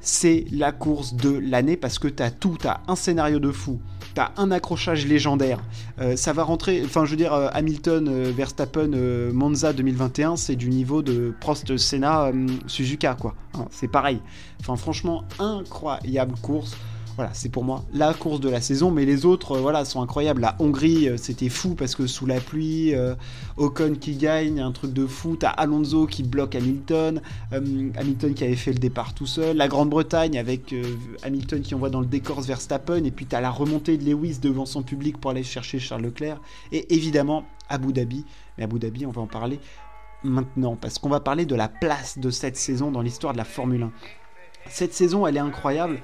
c'est 0.00 0.44
la 0.52 0.72
course 0.72 1.14
de 1.14 1.30
l'année 1.30 1.76
parce 1.76 1.98
que 1.98 2.08
t'as 2.08 2.30
tout, 2.30 2.56
t'as 2.60 2.80
un 2.88 2.96
scénario 2.96 3.38
de 3.38 3.50
fou, 3.50 3.80
t'as 4.14 4.32
un 4.36 4.50
accrochage 4.50 5.06
légendaire. 5.06 5.60
Euh, 6.00 6.16
ça 6.16 6.32
va 6.32 6.42
rentrer, 6.42 6.82
enfin 6.84 7.04
je 7.04 7.10
veux 7.10 7.16
dire, 7.16 7.34
euh, 7.34 7.48
Hamilton, 7.52 8.08
euh, 8.08 8.32
Verstappen, 8.34 8.90
Monza 9.32 9.72
2021, 9.72 10.36
c'est 10.36 10.56
du 10.56 10.70
niveau 10.70 11.02
de 11.02 11.34
Prost, 11.40 11.76
Senna, 11.76 12.32
Suzuka 12.66 13.14
quoi. 13.14 13.34
Hein, 13.54 13.66
c'est 13.70 13.88
pareil. 13.88 14.20
Enfin 14.60 14.76
franchement, 14.76 15.24
incroyable 15.38 16.34
course 16.42 16.76
voilà, 17.20 17.34
c'est 17.34 17.50
pour 17.50 17.64
moi 17.64 17.84
la 17.92 18.14
course 18.14 18.40
de 18.40 18.48
la 18.48 18.62
saison, 18.62 18.90
mais 18.90 19.04
les 19.04 19.26
autres, 19.26 19.52
euh, 19.52 19.60
voilà, 19.60 19.84
sont 19.84 20.00
incroyables. 20.00 20.40
La 20.40 20.56
Hongrie, 20.58 21.06
euh, 21.06 21.18
c'était 21.18 21.50
fou 21.50 21.74
parce 21.74 21.94
que 21.94 22.06
sous 22.06 22.24
la 22.24 22.40
pluie, 22.40 22.94
euh, 22.94 23.14
Ocon 23.58 23.94
qui 24.00 24.16
gagne, 24.16 24.58
un 24.58 24.72
truc 24.72 24.94
de 24.94 25.06
fou. 25.06 25.36
T'as 25.36 25.50
Alonso 25.50 26.06
qui 26.06 26.22
bloque 26.22 26.54
Hamilton, 26.54 27.20
Hamilton 27.52 28.32
qui 28.32 28.42
avait 28.42 28.56
fait 28.56 28.72
le 28.72 28.78
départ 28.78 29.12
tout 29.12 29.26
seul. 29.26 29.58
La 29.58 29.68
Grande-Bretagne 29.68 30.38
avec 30.38 30.74
Hamilton 31.22 31.60
qui 31.60 31.74
envoie 31.74 31.90
dans 31.90 32.00
le 32.00 32.06
décor 32.06 32.40
Verstappen, 32.40 33.04
et 33.04 33.10
puis 33.10 33.26
t'as 33.26 33.42
la 33.42 33.50
remontée 33.50 33.98
de 33.98 34.10
Lewis 34.10 34.38
devant 34.40 34.64
son 34.64 34.82
public 34.82 35.20
pour 35.20 35.32
aller 35.32 35.42
chercher 35.42 35.78
Charles 35.78 36.00
Leclerc. 36.00 36.40
Et 36.72 36.94
évidemment, 36.94 37.44
Abu 37.68 37.92
Dhabi. 37.92 38.24
Mais 38.56 38.64
Abu 38.64 38.78
Dhabi, 38.78 39.04
on 39.04 39.10
va 39.10 39.20
en 39.20 39.26
parler 39.26 39.60
maintenant 40.24 40.74
parce 40.74 40.98
qu'on 40.98 41.10
va 41.10 41.20
parler 41.20 41.44
de 41.44 41.54
la 41.54 41.68
place 41.68 42.18
de 42.18 42.30
cette 42.30 42.56
saison 42.56 42.90
dans 42.90 43.02
l'histoire 43.02 43.34
de 43.34 43.38
la 43.38 43.44
Formule 43.44 43.82
1. 43.82 43.92
Cette 44.70 44.94
saison, 44.94 45.26
elle 45.26 45.36
est 45.36 45.40
incroyable 45.40 46.00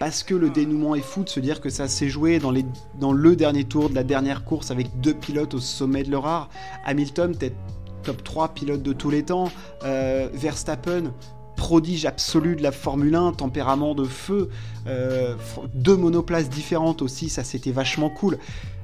parce 0.00 0.22
que 0.22 0.34
le 0.34 0.48
dénouement 0.48 0.94
est 0.94 1.02
fou 1.02 1.24
de 1.24 1.28
se 1.28 1.40
dire 1.40 1.60
que 1.60 1.68
ça 1.68 1.86
s'est 1.86 2.08
joué 2.08 2.38
dans, 2.38 2.50
les, 2.50 2.64
dans 2.98 3.12
le 3.12 3.36
dernier 3.36 3.64
tour 3.64 3.90
de 3.90 3.94
la 3.94 4.02
dernière 4.02 4.44
course 4.44 4.70
avec 4.70 4.98
deux 4.98 5.12
pilotes 5.12 5.52
au 5.52 5.60
sommet 5.60 6.04
de 6.04 6.10
leur 6.10 6.26
art. 6.26 6.48
Hamilton, 6.86 7.36
peut-être 7.36 7.56
top 8.02 8.24
3 8.24 8.54
pilote 8.54 8.82
de 8.82 8.94
tous 8.94 9.10
les 9.10 9.24
temps. 9.24 9.52
Euh, 9.84 10.30
Verstappen, 10.32 11.12
prodige 11.60 12.06
absolu 12.06 12.56
de 12.56 12.62
la 12.62 12.72
Formule 12.72 13.14
1, 13.14 13.34
tempérament 13.34 13.94
de 13.94 14.04
feu, 14.04 14.48
euh, 14.86 15.34
deux 15.74 15.94
monoplaces 15.94 16.48
différentes 16.48 17.02
aussi, 17.02 17.28
ça 17.28 17.44
c'était 17.44 17.70
vachement 17.70 18.08
cool. 18.08 18.38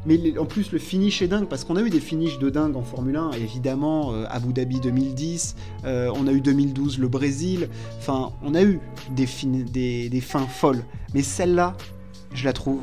Mais 0.05 0.39
en 0.39 0.45
plus 0.45 0.73
le 0.73 0.79
finish 0.79 1.23
est 1.23 1.27
dingue 1.27 1.47
parce 1.49 1.65
qu'on 1.65 1.77
a 1.77 1.81
eu 1.81 1.89
des 1.89 2.01
finishes 2.01 2.39
de 2.39 2.51
dingue 2.51 2.77
en 2.77 2.83
Formule 2.83 3.17
1, 3.17 3.31
évidemment 3.33 4.13
euh, 4.13 4.27
Abu 4.29 4.53
Dhabi 4.53 4.79
2010, 4.81 5.57
euh, 5.87 6.13
on 6.15 6.27
a 6.27 6.33
eu 6.33 6.43
2012 6.43 6.99
le 6.99 7.09
Brésil, 7.09 7.71
enfin 7.99 8.33
on 8.45 8.55
a 8.55 8.63
eu 8.63 8.79
des, 9.11 10.21
fins 10.21 10.47
folles. 10.47 10.85
Mais 11.15 11.23
celle-là, 11.23 11.79
je 12.35 12.45
la 12.45 12.53
trouve 12.53 12.81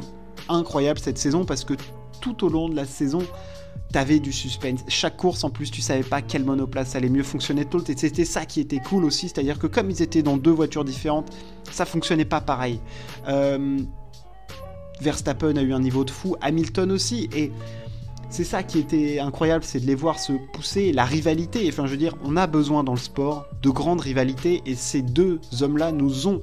incroyable 0.49 0.99
cette 0.99 1.19
saison 1.19 1.45
parce 1.45 1.63
que 1.63 1.75
tout 2.23 2.45
au 2.45 2.49
long 2.49 2.69
de 2.69 2.75
la 2.75 2.85
saison, 2.85 3.21
t'avais 3.91 4.19
du 4.19 4.31
suspense. 4.31 4.79
Chaque 4.87 5.17
course, 5.17 5.43
en 5.43 5.49
plus, 5.49 5.69
tu 5.69 5.81
savais 5.81 6.03
pas 6.03 6.21
quelle 6.21 6.45
monoplace 6.45 6.95
allait 6.95 7.09
mieux 7.09 7.21
fonctionner 7.21 7.65
tout. 7.65 7.83
Et 7.91 7.97
c'était 7.97 8.23
ça 8.23 8.45
qui 8.45 8.61
était 8.61 8.79
cool 8.79 9.03
aussi, 9.03 9.27
c'est-à-dire 9.27 9.59
que 9.59 9.67
comme 9.67 9.91
ils 9.91 10.01
étaient 10.01 10.23
dans 10.23 10.37
deux 10.37 10.51
voitures 10.51 10.85
différentes, 10.85 11.31
ça 11.69 11.83
fonctionnait 11.83 12.23
pas 12.23 12.39
pareil. 12.39 12.79
Euh, 13.27 13.77
Verstappen 15.01 15.57
a 15.57 15.61
eu 15.61 15.73
un 15.73 15.81
niveau 15.81 16.05
de 16.05 16.11
fou, 16.11 16.37
Hamilton 16.39 16.93
aussi, 16.93 17.29
et 17.35 17.51
c'est 18.29 18.45
ça 18.45 18.63
qui 18.63 18.79
était 18.79 19.19
incroyable, 19.19 19.65
c'est 19.65 19.81
de 19.81 19.85
les 19.85 19.95
voir 19.95 20.17
se 20.17 20.31
pousser, 20.53 20.93
la 20.93 21.03
rivalité. 21.03 21.67
Enfin, 21.67 21.85
je 21.85 21.91
veux 21.91 21.97
dire, 21.97 22.15
on 22.23 22.37
a 22.37 22.47
besoin 22.47 22.85
dans 22.85 22.93
le 22.93 22.99
sport 22.99 23.47
de 23.61 23.69
grandes 23.69 23.99
rivalités, 23.99 24.61
et 24.65 24.75
ces 24.75 25.01
deux 25.01 25.41
hommes-là 25.59 25.91
nous 25.91 26.27
ont 26.27 26.41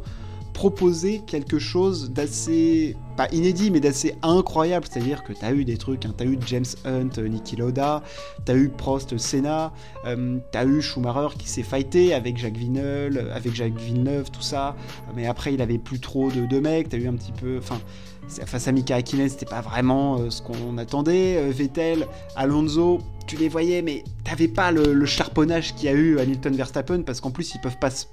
proposer 0.61 1.23
quelque 1.26 1.59
chose 1.59 2.11
d'assez, 2.11 2.95
pas 3.17 3.29
inédit, 3.33 3.71
mais 3.71 3.81
d'assez 3.81 4.14
incroyable. 4.21 4.87
C'est-à-dire 4.90 5.25
que 5.25 5.33
tu 5.33 5.43
as 5.43 5.55
eu 5.55 5.64
des 5.64 5.79
trucs, 5.79 6.05
hein, 6.05 6.12
eu 6.23 6.37
James 6.47 6.67
Hunt, 6.85 7.09
euh, 7.17 7.29
Niki 7.29 7.57
Lauda, 7.57 8.02
tu 8.45 8.52
eu 8.52 8.69
Prost, 8.69 9.17
Senna, 9.17 9.73
euh, 10.05 10.37
tu 10.52 10.59
eu 10.59 10.83
Schumacher 10.83 11.35
qui 11.38 11.49
s'est 11.49 11.62
fighté 11.62 12.12
avec 12.12 12.37
Jacques 12.37 12.59
Villeneuve, 12.59 13.17
euh, 13.17 13.35
avec 13.35 13.55
Jacques 13.55 13.79
Villeneuve, 13.79 14.31
tout 14.31 14.43
ça. 14.43 14.76
Mais 15.17 15.26
après, 15.26 15.55
il 15.55 15.62
avait 15.62 15.79
plus 15.79 15.99
trop 15.99 16.31
de, 16.31 16.61
mecs, 16.61 16.90
tu 16.90 16.99
eu 16.99 17.09
un 17.09 17.14
petit 17.14 17.33
peu. 17.33 17.57
Enfin, 17.57 17.81
face 18.29 18.69
à 18.69 18.73
Mika 18.73 18.97
Hakkinen, 18.97 19.31
c'était 19.31 19.47
pas 19.47 19.62
vraiment 19.62 20.31
ce 20.31 20.43
qu'on 20.43 20.76
attendait. 20.76 21.50
Vettel, 21.52 22.07
Alonso, 22.37 22.99
tu 23.26 23.37
les 23.37 23.49
voyais, 23.49 23.81
mais 23.81 24.05
t'avais 24.25 24.49
pas 24.49 24.73
le, 24.73 24.93
le 24.93 25.07
charponnage 25.07 25.75
qu'il 25.75 25.87
y 25.87 25.88
a 25.88 25.95
eu 25.95 26.19
Hamilton 26.19 26.55
Verstappen, 26.55 27.00
parce 27.00 27.23
qu'en 27.23 27.31
plus, 27.31 27.55
ils 27.55 27.62
peuvent 27.62 27.79
pas 27.81 27.88
se 27.88 28.05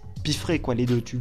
quoi, 0.61 0.75
les 0.75 0.85
deux, 0.85 1.01
tu, 1.01 1.19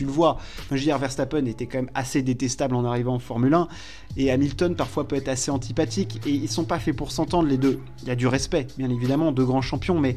le 0.00 0.10
vois. 0.10 0.38
je 0.70 0.76
veux 0.76 0.80
dire, 0.80 0.98
Verstappen 0.98 1.44
était 1.46 1.66
quand 1.66 1.78
même 1.78 1.90
assez 1.94 2.22
détestable 2.22 2.74
en 2.74 2.84
arrivant 2.84 3.14
en 3.14 3.18
Formule 3.18 3.54
1, 3.54 3.68
et 4.16 4.30
Hamilton 4.30 4.74
parfois 4.76 5.06
peut 5.06 5.16
être 5.16 5.28
assez 5.28 5.50
antipathique, 5.50 6.20
et 6.26 6.30
ils 6.30 6.48
sont 6.48 6.64
pas 6.64 6.78
faits 6.78 6.96
pour 6.96 7.10
s'entendre, 7.12 7.48
les 7.48 7.58
deux. 7.58 7.80
Il 8.02 8.08
y 8.08 8.10
a 8.10 8.16
du 8.16 8.26
respect, 8.26 8.66
bien 8.78 8.90
évidemment, 8.90 9.32
deux 9.32 9.44
grands 9.44 9.62
champions, 9.62 9.98
mais 9.98 10.16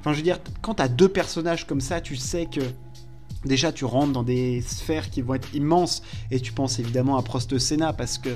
enfin, 0.00 0.12
je 0.12 0.18
veux 0.18 0.22
dire, 0.22 0.38
quand 0.62 0.74
t'as 0.74 0.88
deux 0.88 1.08
personnages 1.08 1.66
comme 1.66 1.80
ça, 1.80 2.00
tu 2.00 2.16
sais 2.16 2.46
que 2.46 2.60
déjà 3.44 3.72
tu 3.72 3.84
rentres 3.84 4.12
dans 4.12 4.22
des 4.22 4.60
sphères 4.62 5.10
qui 5.10 5.22
vont 5.22 5.34
être 5.34 5.54
immenses, 5.54 6.02
et 6.30 6.40
tu 6.40 6.52
penses 6.52 6.78
évidemment 6.78 7.16
à 7.16 7.22
Prost 7.22 7.58
Senna, 7.58 7.92
parce 7.92 8.18
que 8.18 8.30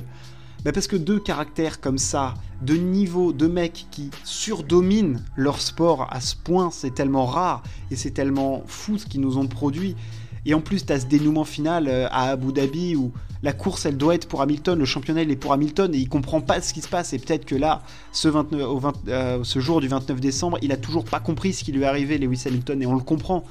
bah, 0.64 0.72
parce 0.72 0.86
que 0.86 0.96
deux 0.96 1.18
caractères 1.18 1.80
comme 1.80 1.98
ça, 1.98 2.34
de 2.62 2.74
niveau, 2.74 3.32
de 3.32 3.46
mecs 3.46 3.86
qui 3.90 4.10
surdominent 4.24 5.22
leur 5.36 5.60
sport 5.60 6.08
à 6.10 6.20
ce 6.20 6.36
point, 6.36 6.70
c'est 6.70 6.94
tellement 6.94 7.26
rare 7.26 7.62
et 7.90 7.96
c'est 7.96 8.12
tellement 8.12 8.62
fou 8.66 8.98
ce 8.98 9.06
qu'ils 9.06 9.20
nous 9.20 9.38
ont 9.38 9.46
produit. 9.46 9.96
Et 10.44 10.54
en 10.54 10.60
plus, 10.60 10.86
tu 10.86 10.92
as 10.92 11.00
ce 11.00 11.06
dénouement 11.06 11.44
final 11.44 11.86
euh, 11.88 12.06
à 12.10 12.30
Abu 12.30 12.52
Dhabi 12.52 12.96
où 12.96 13.12
la 13.42 13.52
course, 13.52 13.86
elle 13.86 13.96
doit 13.96 14.14
être 14.14 14.28
pour 14.28 14.40
Hamilton, 14.40 14.78
le 14.78 14.84
championnat, 14.84 15.22
il 15.22 15.30
est 15.30 15.36
pour 15.36 15.52
Hamilton 15.52 15.92
et 15.94 15.98
il 15.98 16.08
comprend 16.08 16.40
pas 16.40 16.60
ce 16.60 16.72
qui 16.72 16.80
se 16.80 16.88
passe. 16.88 17.12
Et 17.12 17.18
peut-être 17.18 17.44
que 17.44 17.56
là, 17.56 17.82
ce, 18.12 18.28
29, 18.28 18.62
au 18.62 18.80
euh, 19.08 19.42
jour 19.44 19.80
du 19.80 19.88
29 19.88 20.20
décembre, 20.20 20.58
il 20.62 20.70
a 20.70 20.76
toujours 20.76 21.04
pas 21.04 21.18
compris 21.18 21.52
ce 21.52 21.64
qui 21.64 21.72
lui 21.72 21.82
est 21.82 21.86
arrivé, 21.86 22.18
Lewis 22.18 22.44
Hamilton, 22.46 22.80
et 22.82 22.86
on 22.86 22.94
le 22.94 23.02
comprend. 23.02 23.44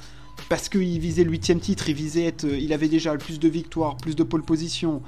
Parce 0.50 0.70
qu'il 0.70 1.00
visait 1.00 1.26
le 1.26 1.32
huitième 1.32 1.60
titre, 1.60 1.90
il 1.90 1.96
visait 1.96 2.26
être, 2.26 2.46
euh, 2.46 2.58
il 2.58 2.72
avait 2.72 2.88
déjà 2.88 3.16
plus 3.18 3.40
de 3.40 3.50
victoires, 3.50 3.98
plus 3.98 4.16
de 4.16 4.24
pole 4.24 4.44
position, 4.44 5.02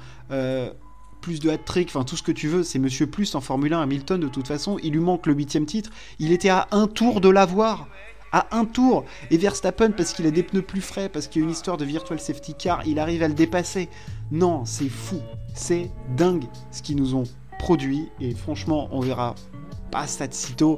plus 1.24 1.40
de 1.40 1.48
hat-trick, 1.48 1.88
enfin 1.88 2.04
tout 2.04 2.18
ce 2.18 2.22
que 2.22 2.32
tu 2.32 2.48
veux, 2.48 2.62
c'est 2.62 2.78
Monsieur 2.78 3.06
Plus 3.06 3.34
en 3.34 3.40
Formule 3.40 3.72
1 3.72 3.80
Hamilton 3.80 4.20
de 4.20 4.28
toute 4.28 4.46
façon, 4.46 4.76
il 4.82 4.92
lui 4.92 5.00
manque 5.00 5.26
le 5.26 5.32
huitième 5.32 5.64
titre, 5.64 5.88
il 6.18 6.32
était 6.32 6.50
à 6.50 6.68
un 6.70 6.86
tour 6.86 7.22
de 7.22 7.30
l'avoir, 7.30 7.88
à 8.30 8.46
un 8.54 8.66
tour, 8.66 9.06
et 9.30 9.38
Verstappen 9.38 9.92
parce 9.92 10.12
qu'il 10.12 10.26
a 10.26 10.30
des 10.30 10.42
pneus 10.42 10.60
plus 10.60 10.82
frais, 10.82 11.08
parce 11.08 11.26
qu'il 11.26 11.40
y 11.40 11.42
a 11.42 11.46
une 11.46 11.52
histoire 11.52 11.78
de 11.78 11.86
virtual 11.86 12.20
safety 12.20 12.52
car, 12.58 12.86
il 12.86 12.98
arrive 12.98 13.22
à 13.22 13.28
le 13.28 13.32
dépasser. 13.32 13.88
Non, 14.32 14.66
c'est 14.66 14.90
fou, 14.90 15.18
c'est 15.54 15.90
dingue 16.14 16.44
ce 16.70 16.82
qu'ils 16.82 16.96
nous 16.96 17.14
ont 17.14 17.24
produit, 17.58 18.10
et 18.20 18.34
franchement 18.34 18.90
on 18.92 19.00
verra 19.00 19.34
pas 19.90 20.06
ça 20.06 20.26
de 20.26 20.34
sitôt. 20.34 20.76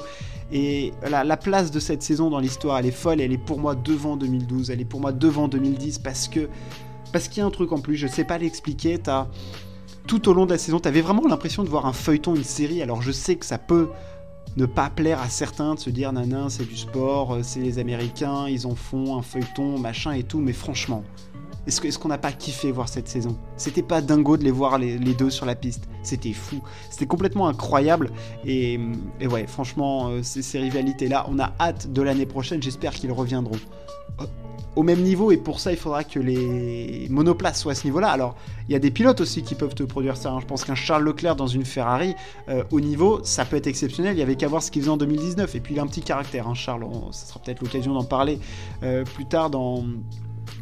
Et 0.52 0.92
la, 1.10 1.24
la 1.24 1.36
place 1.36 1.72
de 1.72 1.80
cette 1.80 2.04
saison 2.04 2.30
dans 2.30 2.38
l'histoire, 2.38 2.78
elle 2.78 2.86
est 2.86 2.92
folle, 2.92 3.20
elle 3.20 3.32
est 3.32 3.44
pour 3.44 3.58
moi 3.58 3.74
devant 3.74 4.16
2012, 4.16 4.70
elle 4.70 4.80
est 4.80 4.84
pour 4.84 5.00
moi 5.00 5.10
devant 5.10 5.48
2010 5.48 5.98
parce 5.98 6.28
que 6.28 6.48
parce 7.12 7.28
qu'il 7.28 7.40
y 7.40 7.42
a 7.42 7.46
un 7.46 7.50
truc 7.50 7.72
en 7.72 7.78
plus, 7.78 7.96
je 7.96 8.06
sais 8.06 8.24
pas 8.24 8.38
l'expliquer, 8.38 8.98
t'as 8.98 9.28
tout 10.06 10.28
au 10.28 10.32
long 10.32 10.46
de 10.46 10.52
la 10.52 10.58
saison, 10.58 10.78
t'avais 10.78 11.00
vraiment 11.00 11.26
l'impression 11.26 11.64
de 11.64 11.68
voir 11.68 11.86
un 11.86 11.92
feuilleton, 11.92 12.34
une 12.34 12.44
série. 12.44 12.82
Alors 12.82 13.02
je 13.02 13.12
sais 13.12 13.36
que 13.36 13.44
ça 13.44 13.58
peut 13.58 13.88
ne 14.56 14.66
pas 14.66 14.88
plaire 14.88 15.20
à 15.20 15.28
certains 15.28 15.74
de 15.74 15.80
se 15.80 15.90
dire 15.90 16.12
nanan, 16.12 16.48
c'est 16.48 16.66
du 16.66 16.76
sport, 16.76 17.34
euh, 17.34 17.40
c'est 17.42 17.60
les 17.60 17.78
Américains, 17.78 18.48
ils 18.48 18.66
en 18.66 18.74
font 18.74 19.18
un 19.18 19.22
feuilleton, 19.22 19.78
machin 19.78 20.12
et 20.12 20.22
tout, 20.22 20.38
mais 20.38 20.54
franchement, 20.54 21.04
est-ce 21.66 21.98
qu'on 21.98 22.08
n'a 22.08 22.16
pas 22.16 22.32
kiffé 22.32 22.70
voir 22.70 22.88
cette 22.88 23.08
saison? 23.08 23.36
C'était 23.56 23.82
pas 23.82 24.00
dingo 24.00 24.36
de 24.36 24.44
les 24.44 24.50
voir 24.50 24.78
les, 24.78 24.98
deux 24.98 25.30
sur 25.30 25.44
la 25.44 25.56
piste, 25.56 25.88
c'était 26.02 26.32
fou, 26.32 26.62
c'était 26.90 27.06
complètement 27.06 27.48
incroyable. 27.48 28.12
Et, 28.46 28.80
ouais, 29.20 29.46
franchement, 29.46 30.08
euh, 30.08 30.22
ces 30.22 30.58
rivalités-là, 30.58 31.26
on 31.28 31.38
a 31.38 31.52
hâte 31.60 31.92
de 31.92 32.02
l'année 32.02 32.26
prochaine, 32.26 32.62
j'espère 32.62 32.94
qu'ils 32.94 33.12
reviendront 33.12 33.58
au 34.76 34.82
même 34.82 35.00
niveau 35.00 35.32
et 35.32 35.38
pour 35.38 35.58
ça 35.58 35.72
il 35.72 35.78
faudra 35.78 36.04
que 36.04 36.20
les 36.20 37.08
monoplaces 37.10 37.60
soient 37.60 37.72
à 37.72 37.74
ce 37.74 37.84
niveau-là. 37.86 38.08
Alors 38.08 38.36
il 38.68 38.72
y 38.72 38.76
a 38.76 38.78
des 38.78 38.90
pilotes 38.90 39.20
aussi 39.20 39.42
qui 39.42 39.54
peuvent 39.54 39.74
te 39.74 39.82
produire 39.82 40.16
ça. 40.16 40.30
Hein. 40.30 40.38
Je 40.40 40.46
pense 40.46 40.64
qu'un 40.64 40.74
Charles 40.74 41.04
Leclerc 41.04 41.34
dans 41.34 41.46
une 41.46 41.64
Ferrari 41.64 42.14
euh, 42.48 42.62
au 42.70 42.80
niveau 42.80 43.20
ça 43.24 43.44
peut 43.44 43.56
être 43.56 43.66
exceptionnel. 43.66 44.14
Il 44.14 44.20
y 44.20 44.22
avait 44.22 44.36
qu'à 44.36 44.48
voir 44.48 44.62
ce 44.62 44.70
qu'il 44.70 44.82
faisait 44.82 44.92
en 44.92 44.96
2019 44.96 45.54
et 45.54 45.60
puis 45.60 45.74
il 45.74 45.80
a 45.80 45.82
un 45.82 45.86
petit 45.86 46.02
caractère. 46.02 46.46
Hein, 46.46 46.54
Charles, 46.54 46.86
ça 47.10 47.26
sera 47.26 47.40
peut-être 47.40 47.62
l'occasion 47.62 47.94
d'en 47.94 48.04
parler 48.04 48.38
euh, 48.82 49.04
plus 49.04 49.26
tard 49.26 49.50
dans 49.50 49.84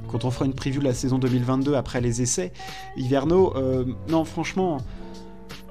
quand 0.08 0.24
on 0.24 0.30
fera 0.30 0.46
une 0.46 0.54
preview 0.54 0.80
de 0.80 0.84
la 0.84 0.94
saison 0.94 1.18
2022 1.18 1.74
après 1.74 2.00
les 2.00 2.22
essais 2.22 2.52
hivernaux. 2.96 3.52
Euh, 3.56 3.84
non 4.08 4.24
franchement 4.24 4.78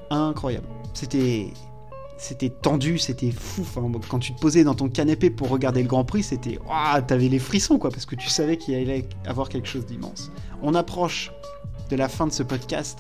incroyable. 0.10 0.68
C'était 0.94 1.54
c'était 2.24 2.50
tendu, 2.50 2.98
c'était 2.98 3.32
fou. 3.32 3.66
quand 4.08 4.20
tu 4.20 4.34
te 4.34 4.40
posais 4.40 4.64
dans 4.64 4.76
ton 4.76 4.88
canapé 4.88 5.30
pour 5.30 5.50
regarder 5.50 5.82
le 5.82 5.90
Grand 5.90 6.06
Prix, 6.06 6.24
c'était. 6.24 6.58
Ah, 6.70 7.02
t'avais 7.06 7.28
les 7.28 7.38
frissons, 7.38 7.78
quoi, 7.78 7.90
parce 7.90 8.06
que 8.06 8.16
tu 8.16 8.30
savais 8.30 8.56
qu'il 8.56 8.76
allait 8.76 9.10
avoir 9.26 9.50
quelque 9.50 9.68
chose 9.68 9.86
d'immense. 9.86 10.32
On 10.62 10.74
approche 10.74 11.34
de 11.90 11.98
la 11.98 12.08
fin 12.08 12.26
de 12.26 12.32
ce 12.32 12.42
podcast. 12.42 13.00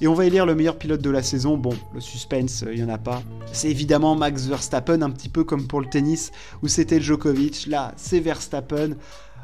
Et 0.00 0.06
on 0.06 0.14
va 0.14 0.26
élire 0.26 0.46
le 0.46 0.54
meilleur 0.54 0.78
pilote 0.78 1.02
de 1.02 1.10
la 1.10 1.24
saison. 1.24 1.56
Bon, 1.56 1.74
le 1.92 2.00
suspense, 2.00 2.64
il 2.72 2.76
n'y 2.76 2.84
en 2.84 2.88
a 2.88 2.98
pas. 2.98 3.22
C'est 3.52 3.68
évidemment 3.68 4.14
Max 4.14 4.46
Verstappen, 4.46 5.02
un 5.02 5.10
petit 5.10 5.28
peu 5.28 5.42
comme 5.42 5.66
pour 5.66 5.80
le 5.80 5.88
tennis, 5.88 6.30
où 6.62 6.68
c'était 6.68 7.00
Djokovic. 7.00 7.66
Là, 7.66 7.92
c'est 7.96 8.20
Verstappen. 8.20 8.90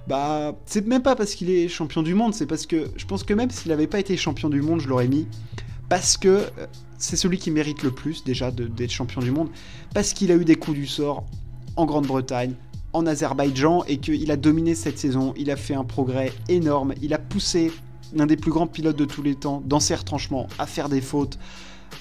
Bah, 0.06 0.56
c'est 0.64 0.86
même 0.86 1.02
pas 1.02 1.16
parce 1.16 1.34
qu'il 1.34 1.50
est 1.50 1.66
champion 1.66 2.02
du 2.02 2.14
monde, 2.14 2.34
c'est 2.34 2.46
parce 2.46 2.66
que 2.66 2.88
je 2.96 3.04
pense 3.04 3.24
que 3.24 3.34
même 3.34 3.50
s'il 3.50 3.70
n'avait 3.70 3.88
pas 3.88 3.98
été 3.98 4.16
champion 4.16 4.48
du 4.48 4.62
monde, 4.62 4.80
je 4.80 4.88
l'aurais 4.88 5.08
mis 5.08 5.26
parce 5.88 6.16
que 6.16 6.28
euh, 6.28 6.66
c'est 6.98 7.16
celui 7.16 7.38
qui 7.38 7.50
mérite 7.50 7.82
le 7.82 7.90
plus 7.90 8.24
déjà 8.24 8.50
d'être 8.50 8.90
champion 8.90 9.20
du 9.20 9.30
monde, 9.30 9.48
parce 9.94 10.12
qu'il 10.12 10.32
a 10.32 10.34
eu 10.34 10.44
des 10.44 10.56
coups 10.56 10.76
du 10.76 10.86
sort 10.86 11.24
en 11.76 11.86
Grande-Bretagne, 11.86 12.54
en 12.92 13.06
Azerbaïdjan, 13.06 13.84
et 13.86 13.98
qu'il 13.98 14.30
a 14.30 14.36
dominé 14.36 14.74
cette 14.74 14.98
saison, 14.98 15.32
il 15.36 15.50
a 15.50 15.56
fait 15.56 15.74
un 15.74 15.84
progrès 15.84 16.32
énorme, 16.48 16.94
il 17.00 17.14
a 17.14 17.18
poussé 17.18 17.70
l'un 18.14 18.26
des 18.26 18.36
plus 18.36 18.50
grands 18.50 18.66
pilotes 18.66 18.96
de 18.96 19.04
tous 19.04 19.22
les 19.22 19.34
temps 19.34 19.62
dans 19.64 19.80
ses 19.80 19.94
retranchements 19.94 20.48
à 20.58 20.66
faire 20.66 20.88
des 20.88 21.00
fautes, 21.00 21.38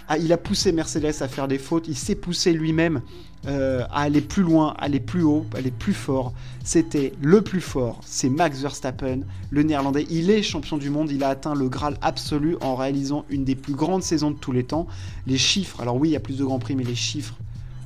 ah, 0.08 0.18
il 0.18 0.32
a 0.34 0.38
poussé 0.38 0.72
Mercedes 0.72 1.22
à 1.22 1.28
faire 1.28 1.48
des 1.48 1.58
fautes, 1.58 1.88
il 1.88 1.98
s'est 1.98 2.16
poussé 2.16 2.54
lui-même 2.54 3.02
euh, 3.46 3.84
à 3.90 4.02
aller 4.02 4.22
plus 4.22 4.44
loin, 4.44 4.74
aller 4.78 5.00
plus 5.00 5.24
haut, 5.24 5.46
aller 5.56 5.72
plus 5.72 5.94
fort. 5.94 6.34
C'était 6.64 7.14
le 7.22 7.42
plus 7.42 7.62
fort, 7.62 8.02
c'est 8.06 8.30
Max 8.30 8.62
Verstappen, 8.62 9.22
le 9.50 9.64
néerlandais. 9.64 10.06
Il 10.10 10.30
est 10.30 10.44
champion 10.44 10.78
du 10.78 10.90
monde, 10.90 11.12
il 11.12 11.24
a 11.24 11.30
atteint 11.30 11.56
le 11.56 11.70
Graal 11.70 11.98
absolu 12.02 12.58
en 12.62 12.76
réalisant 12.76 13.26
une 13.30 13.44
des 13.44 13.56
plus 13.56 13.74
grandes 13.74 14.04
saisons 14.04 14.32
de 14.32 14.38
tous 14.38 14.52
les 14.52 14.64
temps. 14.64 14.88
Les 15.26 15.38
chiffres, 15.38 15.82
alors 15.82 15.98
oui, 15.98 16.10
il 16.10 16.12
y 16.14 16.18
a 16.18 16.22
plus 16.22 16.38
de 16.38 16.44
grands 16.44 16.60
prix, 16.60 16.76
mais 16.76 16.84
les 16.84 16.96
chiffres 16.96 17.36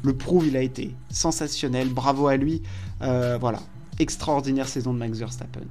le 0.04 0.14
prouvent, 0.14 0.48
il 0.48 0.58
a 0.58 0.62
été 0.62 0.96
sensationnel, 1.10 1.90
bravo 1.90 2.28
à 2.28 2.38
lui. 2.38 2.64
Euh, 3.02 3.38
voilà, 3.40 3.60
extraordinaire 4.00 4.68
saison 4.68 4.94
de 4.94 5.00
Max 5.00 5.20
Verstappen. 5.20 5.62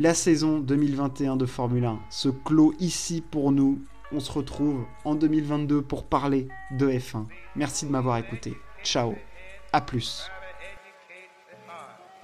La 0.00 0.14
saison 0.14 0.60
2021 0.60 1.36
de 1.36 1.44
Formule 1.44 1.84
1 1.84 1.98
se 2.08 2.28
clôt 2.28 2.72
ici 2.78 3.20
pour 3.20 3.50
nous 3.50 3.80
on 4.12 4.20
se 4.20 4.30
retrouve 4.30 4.84
en 5.04 5.16
2022 5.16 5.82
pour 5.82 6.04
parler 6.04 6.46
de 6.70 6.88
F1. 6.88 7.24
Merci 7.56 7.84
de 7.84 7.90
m'avoir 7.90 8.16
écouté. 8.16 8.54
Ciao. 8.84 9.16
À 9.72 9.80
plus. 9.80 10.30